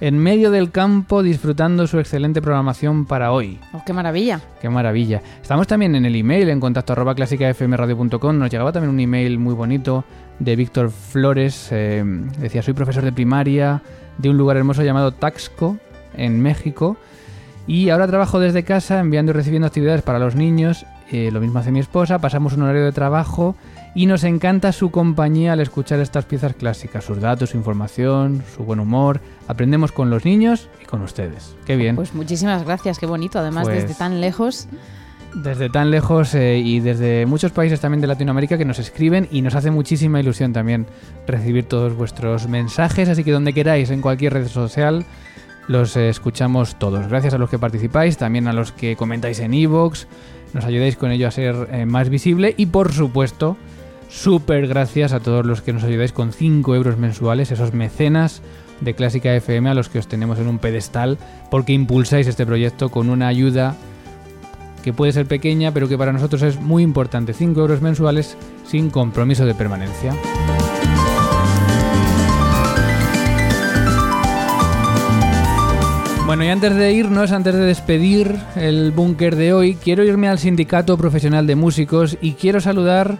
[0.01, 3.59] en medio del campo, disfrutando su excelente programación para hoy.
[3.73, 4.39] Oh, ¡Qué maravilla!
[4.61, 5.23] ¡Qué maravilla!
[5.41, 8.37] Estamos también en el email, en contacto arroba clásicafmradio.com.
[8.37, 10.05] Nos llegaba también un email muy bonito
[10.37, 11.69] de Víctor Flores.
[11.71, 12.03] Eh,
[12.39, 13.81] decía, soy profesor de primaria
[14.19, 15.77] de un lugar hermoso llamado Taxco,
[16.15, 16.97] en México.
[17.67, 20.85] Y ahora trabajo desde casa enviando y recibiendo actividades para los niños.
[21.11, 22.19] Eh, lo mismo hace mi esposa.
[22.19, 23.55] Pasamos un horario de trabajo
[23.95, 28.63] y nos encanta su compañía al escuchar estas piezas clásicas, sus datos, su información, su
[28.63, 29.21] buen humor.
[29.47, 31.55] Aprendemos con los niños y con ustedes.
[31.65, 31.95] Qué bien.
[31.95, 33.39] Pues muchísimas gracias, qué bonito.
[33.39, 34.67] Además, desde pues tan lejos.
[35.33, 39.41] Desde tan lejos eh, y desde muchos países también de Latinoamérica que nos escriben y
[39.41, 40.85] nos hace muchísima ilusión también
[41.27, 43.09] recibir todos vuestros mensajes.
[43.09, 45.05] Así que donde queráis, en cualquier red social,
[45.67, 47.07] los escuchamos todos.
[47.07, 50.05] Gracias a los que participáis, también a los que comentáis en iVoox,
[50.53, 53.57] nos ayudáis con ello a ser eh, más visible y por supuesto,
[54.09, 58.41] súper gracias a todos los que nos ayudáis con 5 euros mensuales, esos mecenas
[58.81, 61.17] de Clásica FM a los que os tenemos en un pedestal
[61.49, 63.75] porque impulsáis este proyecto con una ayuda
[64.83, 68.89] que puede ser pequeña pero que para nosotros es muy importante, 5 euros mensuales sin
[68.89, 70.13] compromiso de permanencia.
[76.25, 80.39] Bueno, y antes de irnos, antes de despedir el búnker de hoy, quiero irme al
[80.39, 83.19] Sindicato Profesional de Músicos y quiero saludar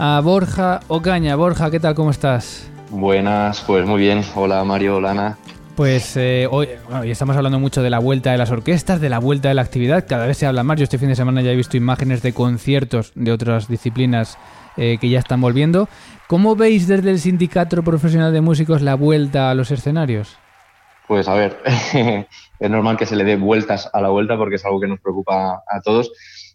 [0.00, 1.36] a Borja Ocaña.
[1.36, 1.94] Borja, ¿qué tal?
[1.94, 2.68] ¿Cómo estás?
[2.90, 4.24] Buenas, pues muy bien.
[4.34, 5.38] Hola Mario, hola Ana.
[5.76, 6.68] Pues eh, hoy,
[7.04, 10.04] estamos hablando mucho de la vuelta de las orquestas, de la vuelta de la actividad.
[10.08, 10.76] Cada vez se habla más.
[10.76, 14.38] Yo este fin de semana ya he visto imágenes de conciertos de otras disciplinas
[14.76, 15.88] eh, que ya están volviendo.
[16.26, 20.36] ¿Cómo veis desde el Sindicato Profesional de Músicos la vuelta a los escenarios?
[21.10, 21.58] Pues a ver,
[22.60, 25.00] es normal que se le dé vueltas a la vuelta porque es algo que nos
[25.00, 26.12] preocupa a todos.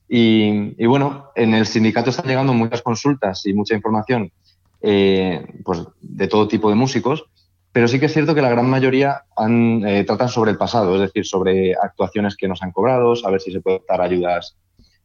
[0.07, 4.31] Y, bueno, en el sindicato están llegando muchas consultas y mucha información
[4.79, 7.25] eh, pues de todo tipo de músicos
[7.73, 11.01] pero sí que es cierto que la gran mayoría eh, tratan sobre el pasado, es
[11.01, 14.55] decir, sobre actuaciones que nos han cobrado, saber si se puede dar ayudas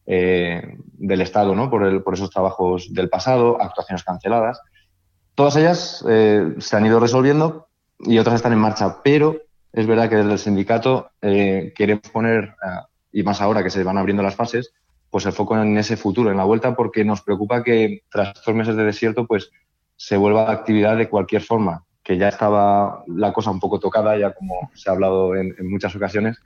[0.07, 1.69] eh, del Estado ¿no?
[1.69, 4.61] por, por, esos trabajos del pasado, actuaciones canceladas.
[5.35, 7.70] Todas ellas eh, se han ido resolviendo
[8.05, 9.37] y otras están en marcha, pero
[9.73, 12.55] es verdad que desde el sindicato queremos poner,
[13.13, 14.73] y más ahora que se van abriendo las fases,
[15.11, 18.55] pues el foco en ese futuro, en la vuelta, porque nos preocupa que tras estos
[18.55, 19.51] meses de desierto, pues
[19.97, 24.17] se vuelva a actividad de cualquier forma, que ya estaba la cosa un poco tocada,
[24.17, 26.39] ya como se ha hablado en, muchas ocasiones,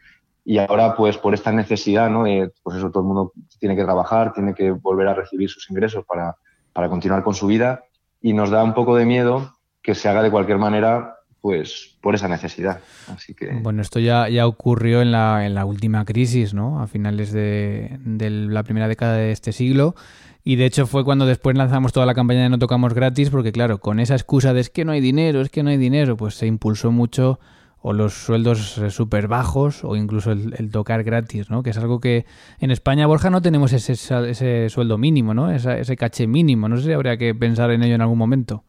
[0.44, 2.24] y ahora pues por esta necesidad, ¿no?
[2.62, 6.04] pues eso, todo el mundo tiene que trabajar, tiene que volver a recibir sus ingresos
[6.04, 6.36] para,
[6.72, 7.84] para continuar con su vida,
[8.20, 11.13] y nos da un poco de miedo que se haga de cualquier manera
[11.44, 12.80] pues por esa necesidad.
[13.14, 13.50] Así que...
[13.52, 16.80] Bueno, esto ya, ya ocurrió en la, en la última crisis, ¿no?
[16.80, 19.94] A finales de, de la primera década de este siglo
[20.42, 23.52] y de hecho fue cuando después lanzamos toda la campaña de No Tocamos Gratis, porque
[23.52, 26.16] claro, con esa excusa de es que no hay dinero, es que no hay dinero,
[26.16, 27.38] pues se impulsó mucho
[27.82, 31.62] o los sueldos eh, súper bajos o incluso el, tocar gratis, ¿no?
[31.62, 32.24] Que es algo que
[32.58, 35.50] en España, Borja, no tenemos ese, ese sueldo mínimo, ¿no?
[35.50, 36.70] ese caché mínimo.
[36.70, 38.64] No sé si habría que pensar en ello en algún momento.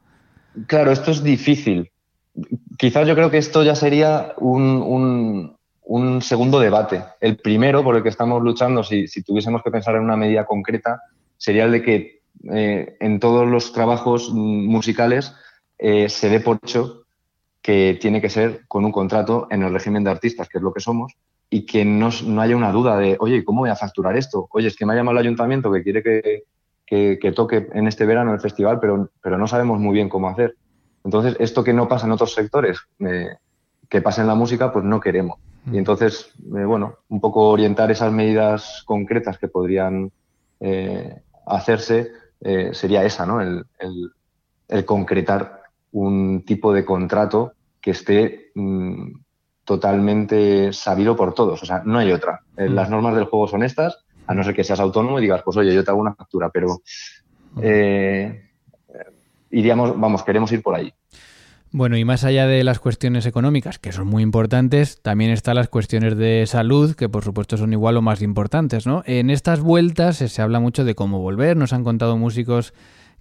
[0.68, 1.90] Claro, esto es difícil.
[2.78, 7.04] Quizás yo creo que esto ya sería un, un, segundo debate.
[7.22, 11.02] El primero por el que estamos luchando, si, tuviésemos que pensar en una medida concreta,
[11.38, 12.22] sería el de que
[12.52, 15.34] eh, en todos los trabajos musicales
[15.78, 17.04] eh, se dé por hecho
[17.62, 20.74] que tiene que ser con un contrato en el régimen de artistas, que es lo
[20.74, 21.14] que somos,
[21.50, 22.10] y que no,
[22.42, 24.48] haya una duda de, oye, ¿cómo voy a facturar esto?
[24.52, 28.34] Oye, es que me ha llamado el ayuntamiento que quiere que, toque en este verano
[28.34, 30.56] el festival, pero no sabemos muy bien cómo hacer.
[31.06, 33.38] Entonces, esto que no pasa en otros sectores, eh,
[33.88, 35.40] que pasa en la música, pues no queremos.
[35.68, 35.76] Y mm.
[35.76, 40.12] entonces, bueno, un poco orientar esas medidas concretas que podrían
[40.60, 43.42] eh, hacerse eh, sería esa, ¿no?
[43.42, 43.66] El,
[44.86, 49.12] concretar un tipo de contrato que esté mm,
[49.64, 51.62] totalmente sabido por todos.
[51.62, 52.42] O sea, no hay otra.
[52.58, 55.44] Eh, las normas del juego son estas, a no ser que seas autónomo y digas,
[55.44, 56.82] pues oye, yo te hago una factura, pero
[59.52, 60.94] iríamos, vamos, queremos ir por ahí.
[61.72, 65.68] Bueno, y más allá de las cuestiones económicas, que son muy importantes, también están las
[65.68, 69.04] cuestiones de salud, que por supuesto son igual o más importantes, ¿no?
[69.06, 72.74] En estas vueltas se habla mucho de cómo volver, nos han contado músicos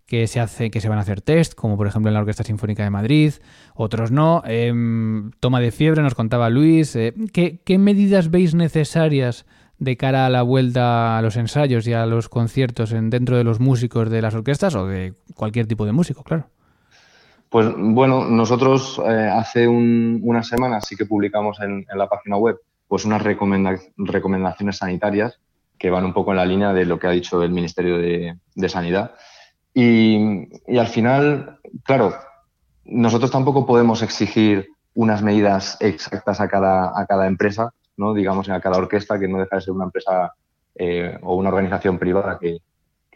[0.06, 2.44] que se hace, que se van a hacer test, como por ejemplo en la Orquesta
[2.44, 3.32] Sinfónica de Madrid,
[3.74, 4.42] otros no.
[4.46, 6.94] Em, toma de fiebre, nos contaba Luis.
[6.94, 9.46] Eh, ¿qué, ¿Qué medidas veis necesarias
[9.78, 13.44] de cara a la vuelta a los ensayos y a los conciertos en, dentro de
[13.44, 16.48] los músicos de las orquestas o de cualquier tipo de músico, claro?
[17.54, 22.56] Pues bueno, nosotros eh, hace unas semanas sí que publicamos en, la página web
[22.88, 25.38] pues unas recomendaciones sanitarias
[25.78, 28.68] que van un poco en la línea de lo que ha dicho el Ministerio de,
[28.68, 29.14] Sanidad.
[29.72, 32.14] Y, al final, claro,
[32.84, 38.14] nosotros tampoco podemos exigir unas medidas exactas a cada, a cada empresa, ¿no?
[38.14, 40.32] digamos, a cada orquesta, que no deja de ser una empresa
[40.74, 42.60] eh, o una organización privada que,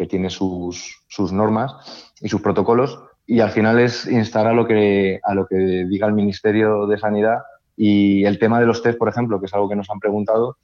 [0.08, 5.20] tiene sus, sus normas y sus protocolos y al final es instar a lo que,
[5.22, 7.42] a lo que diga el Ministerio de Sanidad
[7.76, 10.56] y el tema de los test, por ejemplo, que es algo que nos han preguntado,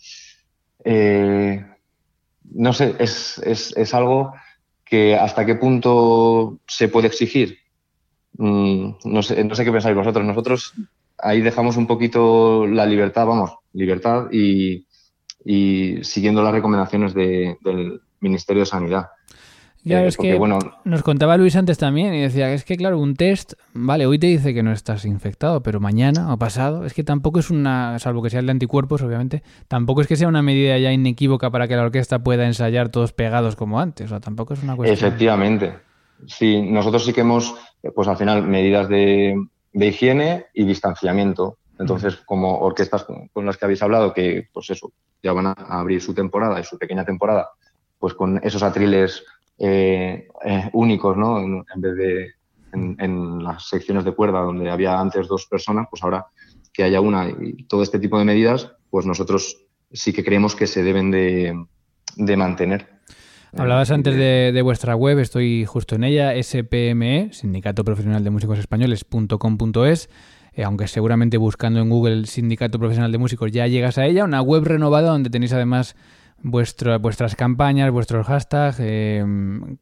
[0.82, 1.62] eh,
[2.52, 4.32] no sé, es, es, es, algo
[4.82, 7.58] que hasta qué punto se puede exigir.
[8.38, 10.24] Mm, no, sé, no sé qué pensáis vosotros.
[10.24, 10.72] Nosotros
[11.18, 14.86] ahí dejamos un poquito la libertad, vamos, libertad y,
[15.44, 19.08] y siguiendo las recomendaciones de, del Ministerio de Sanidad.
[19.86, 22.76] Ya, eh, es que bueno, nos contaba Luis antes también y decía que es que,
[22.76, 26.86] claro, un test, vale, hoy te dice que no estás infectado, pero mañana o pasado,
[26.86, 30.16] es que tampoco es una, salvo que sea el de anticuerpos, obviamente, tampoco es que
[30.16, 34.06] sea una medida ya inequívoca para que la orquesta pueda ensayar todos pegados como antes,
[34.06, 34.96] o sea, tampoco es una cuestión.
[34.96, 35.74] Efectivamente.
[36.26, 37.54] Sí, nosotros sí que hemos,
[37.94, 39.34] pues al final, medidas de,
[39.74, 41.58] de higiene y distanciamiento.
[41.78, 46.00] Entonces, como orquestas con las que habéis hablado, que pues eso, ya van a abrir
[46.00, 47.50] su temporada y su pequeña temporada,
[47.98, 49.24] pues con esos atriles
[49.58, 51.40] eh, eh, únicos, ¿no?
[51.40, 52.30] En, vez de
[52.72, 56.26] en, las secciones de cuerda donde había antes dos personas, pues ahora
[56.72, 60.66] que haya una y todo este tipo de medidas, pues nosotros sí que creemos que
[60.66, 61.56] se deben de,
[62.36, 62.88] mantener.
[63.56, 70.10] Hablabas antes de, vuestra web, estoy justo en ella, SPME, Sindicato Profesional de Músicos Españoles.com.es.
[70.56, 74.40] Eh, aunque seguramente buscando en Google Sindicato Profesional de Músicos ya llegas a ella, una
[74.40, 75.96] web renovada donde tenéis además
[76.44, 79.24] vuestras campañas, vuestros hashtags, eh,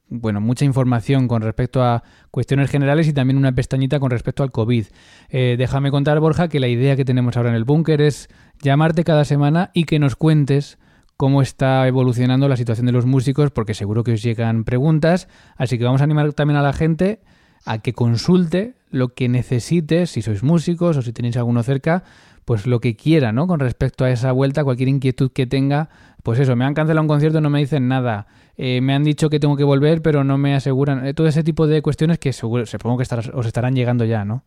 [0.08, 4.52] bueno, mucha información con respecto a cuestiones generales y también una pestañita con respecto al
[4.52, 4.86] COVID.
[5.28, 8.28] Eh, déjame contar, Borja, que la idea que tenemos ahora en el búnker es
[8.62, 10.78] llamarte cada semana y que nos cuentes
[11.16, 15.78] cómo está evolucionando la situación de los músicos, porque seguro que os llegan preguntas, así
[15.78, 17.20] que vamos a animar también a la gente
[17.64, 22.05] a que consulte lo que necesite, si sois músicos o si tenéis alguno cerca,
[22.45, 23.47] pues lo que quiera, ¿no?
[23.47, 25.88] Con respecto a esa vuelta, cualquier inquietud que tenga,
[26.22, 28.26] pues eso, me han cancelado un concierto, no me dicen nada,
[28.57, 31.43] eh, me han dicho que tengo que volver, pero no me aseguran, eh, todo ese
[31.43, 34.45] tipo de cuestiones que supongo que os estarán llegando ya, ¿no?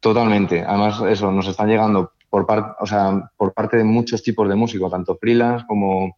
[0.00, 2.46] Totalmente, además eso, nos están llegando por,
[2.80, 6.16] o sea, por parte de muchos tipos de músicos, tanto freelance como,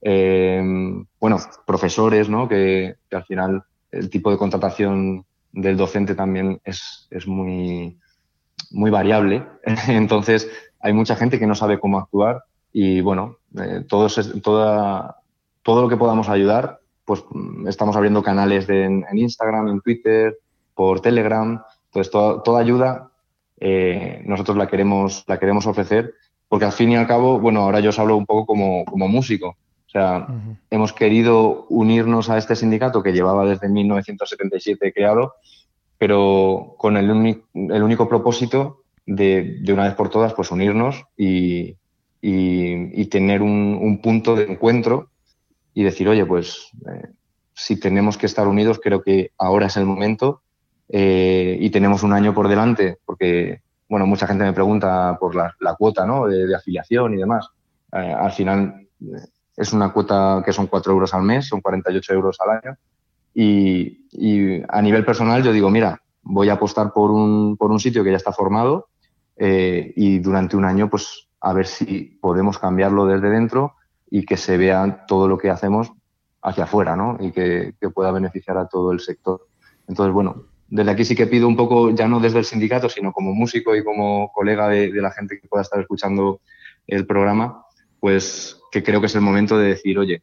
[0.00, 0.62] eh,
[1.18, 2.48] bueno, profesores, ¿no?
[2.48, 5.24] Que, al final el tipo de contratación
[5.56, 7.98] del docente también es, es muy,
[8.70, 9.44] muy variable.
[9.88, 10.48] Entonces,
[10.80, 14.06] hay mucha gente que no sabe cómo actuar y, bueno, eh, todo,
[14.42, 15.16] toda,
[15.62, 17.24] todo lo que podamos ayudar, pues
[17.66, 20.38] estamos abriendo canales de, en, Instagram, en Twitter,
[20.74, 21.62] por Telegram.
[21.86, 23.10] Entonces, toda ayuda
[23.58, 26.12] eh, nosotros la queremos, la queremos ofrecer,
[26.48, 29.08] porque al fin y al cabo, bueno, ahora yo os hablo un poco como, como
[29.08, 29.56] músico.
[30.70, 35.34] Hemos querido unirnos a este sindicato que llevaba desde 1977 creado,
[35.98, 37.10] pero con el,
[37.54, 41.76] el único propósito de, de, una vez por todas, pues unirnos y,
[42.20, 45.10] y, tener un, un, punto de encuentro
[45.72, 47.08] y decir, oye, pues eh,
[47.54, 50.42] si tenemos que estar unidos, creo que ahora es el momento
[50.88, 55.54] eh, y tenemos un año por delante, porque, bueno, mucha gente me pregunta por la,
[55.78, 56.26] cuota ¿no?
[56.26, 57.48] de, afiliación y demás.
[57.92, 58.86] Eh, al final
[59.56, 62.76] es una cuota que son 4 euros al mes, son 48 euros al año.
[63.34, 68.02] Y, a nivel personal yo digo, mira, voy a apostar por un, por un sitio
[68.02, 68.88] que ya está formado
[69.38, 73.74] y durante un año pues a ver si podemos cambiarlo desde dentro
[74.10, 75.92] y que se vea todo lo que hacemos
[76.40, 77.18] hacia afuera ¿no?
[77.20, 79.46] y que pueda beneficiar a todo el sector.
[79.86, 83.12] Entonces, bueno, desde aquí sí que pido un poco, ya no desde el sindicato, sino
[83.12, 86.40] como músico y como colega de, la gente que pueda estar escuchando
[86.86, 87.64] el programa,
[88.00, 90.22] pues que creo que es el momento de decir, oye,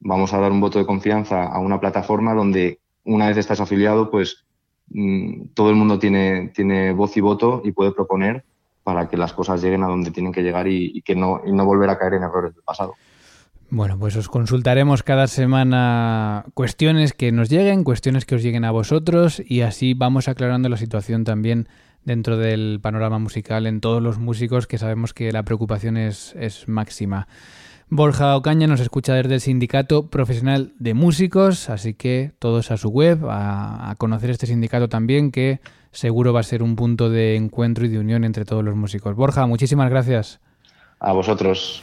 [0.00, 4.10] vamos a dar un voto de confianza a una plataforma donde una vez estás afiliado,
[4.10, 4.44] pues
[4.88, 8.44] mm, todo el mundo tiene, tiene voz y voto y puede proponer
[8.84, 11.52] para que las cosas lleguen a donde tienen que llegar y, y que no, y
[11.52, 12.94] no volver a caer en errores del pasado.
[13.70, 18.70] Bueno, pues os consultaremos cada semana cuestiones que nos lleguen, cuestiones que os lleguen a
[18.70, 21.68] vosotros y así vamos aclarando la situación también
[22.04, 26.68] dentro del panorama musical en todos los músicos que sabemos que la preocupación es, es
[26.68, 27.28] máxima.
[27.88, 32.88] Borja Ocaña nos escucha desde el Sindicato Profesional de Músicos, así que todos a su
[32.88, 37.36] web, a, a, conocer este sindicato también, que seguro va a ser un punto de
[37.36, 39.14] encuentro y de unión entre todos los músicos.
[39.14, 40.40] Borja, muchísimas gracias.
[41.00, 41.82] A vosotros.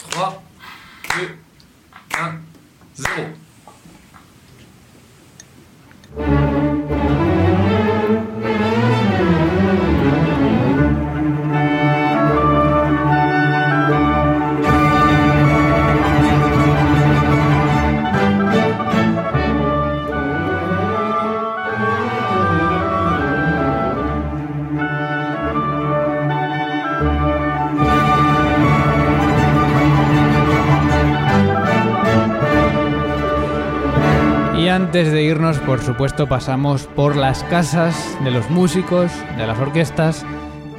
[34.89, 40.25] Antes de irnos, por supuesto, pasamos por las casas de los músicos, de las orquestas,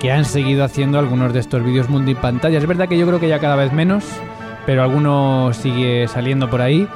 [0.00, 2.58] que han seguido haciendo algunos de estos vídeos multipantalla.
[2.58, 4.04] Es verdad que yo creo que ya cada vez menos,
[4.66, 6.88] pero alguno sigue saliendo por ahí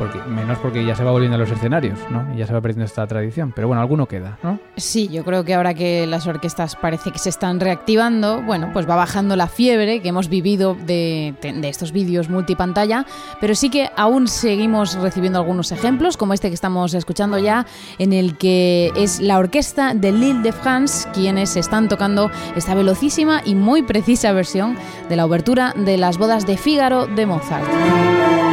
[0.00, 2.26] porque, menos porque ya se va volviendo a los escenarios, ¿no?
[2.34, 3.52] Y ya se va perdiendo esta tradición.
[3.54, 4.58] Pero bueno, alguno queda, ¿no?
[4.78, 8.88] Sí, yo creo que ahora que las orquestas parece que se están reactivando, bueno, pues
[8.88, 13.04] va bajando la fiebre que hemos vivido de, de estos vídeos multipantalla,
[13.42, 17.66] pero sí que aún seguimos recibiendo algunos ejemplos, como este que estamos escuchando ya,
[17.98, 23.42] en el que es la orquesta de Lille de France quienes están tocando esta velocísima
[23.44, 24.78] y muy precisa versión
[25.10, 28.49] de la obertura de las bodas de Fígaro de Mozart.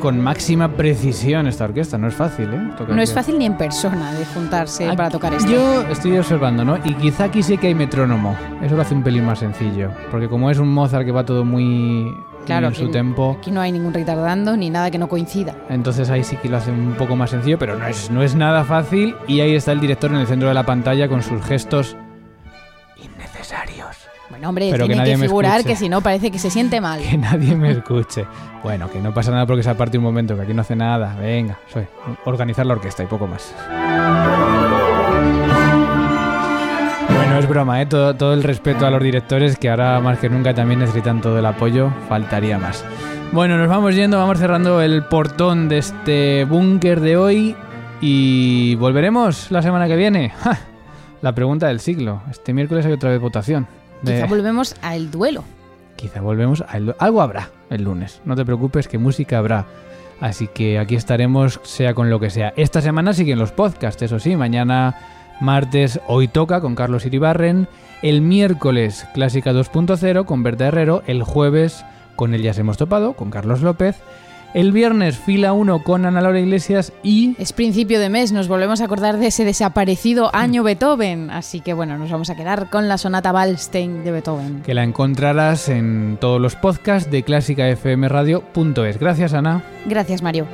[0.00, 1.98] Con máxima precisión esta orquesta.
[1.98, 2.70] No es fácil, ¿eh?
[2.88, 5.50] no es fácil ni en persona de juntarse para tocar esto.
[5.50, 6.78] Yo estoy observando, ¿no?
[6.84, 8.36] Y quizá aquí sí que hay metrónomo.
[8.62, 9.90] Eso lo hace un pelín más sencillo.
[10.10, 12.12] Porque como es un Mozart que va todo muy
[12.46, 13.36] claro, en su tempo.
[13.38, 15.54] Aquí no hay ningún retardando ni nada que no coincida.
[15.68, 18.34] Entonces ahí sí que lo hace un poco más sencillo, pero no es, no es
[18.34, 19.14] nada fácil.
[19.28, 21.96] Y ahí está el director en el centro de la pantalla con sus gestos.
[24.40, 26.98] Bueno, hombre, tiene que, figurar que si no parece que se siente mal.
[27.10, 28.24] Que nadie me escuche.
[28.62, 31.14] Bueno, que no pasa nada porque se aparte un momento, que aquí no hace nada.
[31.20, 31.86] Venga, soy
[32.24, 33.54] organizar la orquesta y poco más.
[37.14, 37.86] Bueno, es broma, ¿eh?
[37.86, 41.38] todo, todo el respeto a los directores que ahora más que nunca también necesitan todo
[41.38, 41.92] el apoyo.
[42.08, 42.82] Faltaría más.
[43.32, 47.56] Bueno, nos vamos yendo, vamos cerrando el portón de este búnker de hoy
[48.00, 50.32] y volveremos la semana que viene.
[51.20, 52.22] La pregunta del siglo.
[52.30, 53.66] Este miércoles hay otra vez votación.
[54.04, 55.44] Quizá volvemos al duelo.
[55.96, 56.96] Quizá volvemos al duelo.
[56.98, 58.20] Algo habrá el lunes.
[58.24, 59.66] No te preocupes que música habrá.
[60.20, 62.52] Así que aquí estaremos, sea con lo que sea.
[62.56, 64.36] Esta semana siguen los podcasts, eso sí.
[64.36, 64.98] Mañana,
[65.40, 67.68] martes, hoy toca con Carlos Iribarren.
[68.02, 71.02] El miércoles, Clásica 2.0 con Berta Herrero.
[71.06, 71.84] El jueves,
[72.16, 73.96] con él ya se hemos topado, con Carlos López.
[74.52, 77.36] El viernes fila 1 con Ana Laura Iglesias y...
[77.38, 81.30] Es principio de mes, nos volvemos a acordar de ese desaparecido año Beethoven.
[81.30, 84.62] Así que bueno, nos vamos a quedar con la sonata Wallstein de Beethoven.
[84.62, 88.98] Que la encontrarás en todos los podcasts de clásicafmradio.es.
[88.98, 89.62] Gracias Ana.
[89.86, 90.46] Gracias Mario.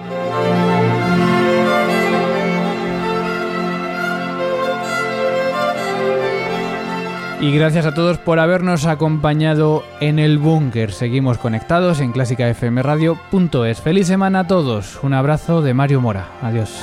[7.40, 10.92] Y gracias a todos por habernos acompañado en el búnker.
[10.92, 13.80] Seguimos conectados en clásicafmradio.es.
[13.80, 14.98] Feliz semana a todos.
[15.02, 16.30] Un abrazo de Mario Mora.
[16.40, 16.80] Adiós.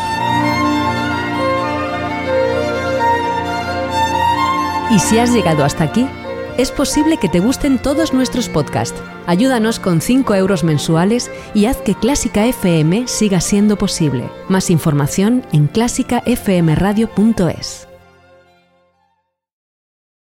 [4.91, 6.07] Y si has llegado hasta aquí,
[6.59, 9.01] es posible que te gusten todos nuestros podcasts.
[9.25, 14.29] Ayúdanos con 5 euros mensuales y haz que Clásica FM siga siendo posible.
[14.49, 17.87] Más información en clásicafmradio.es.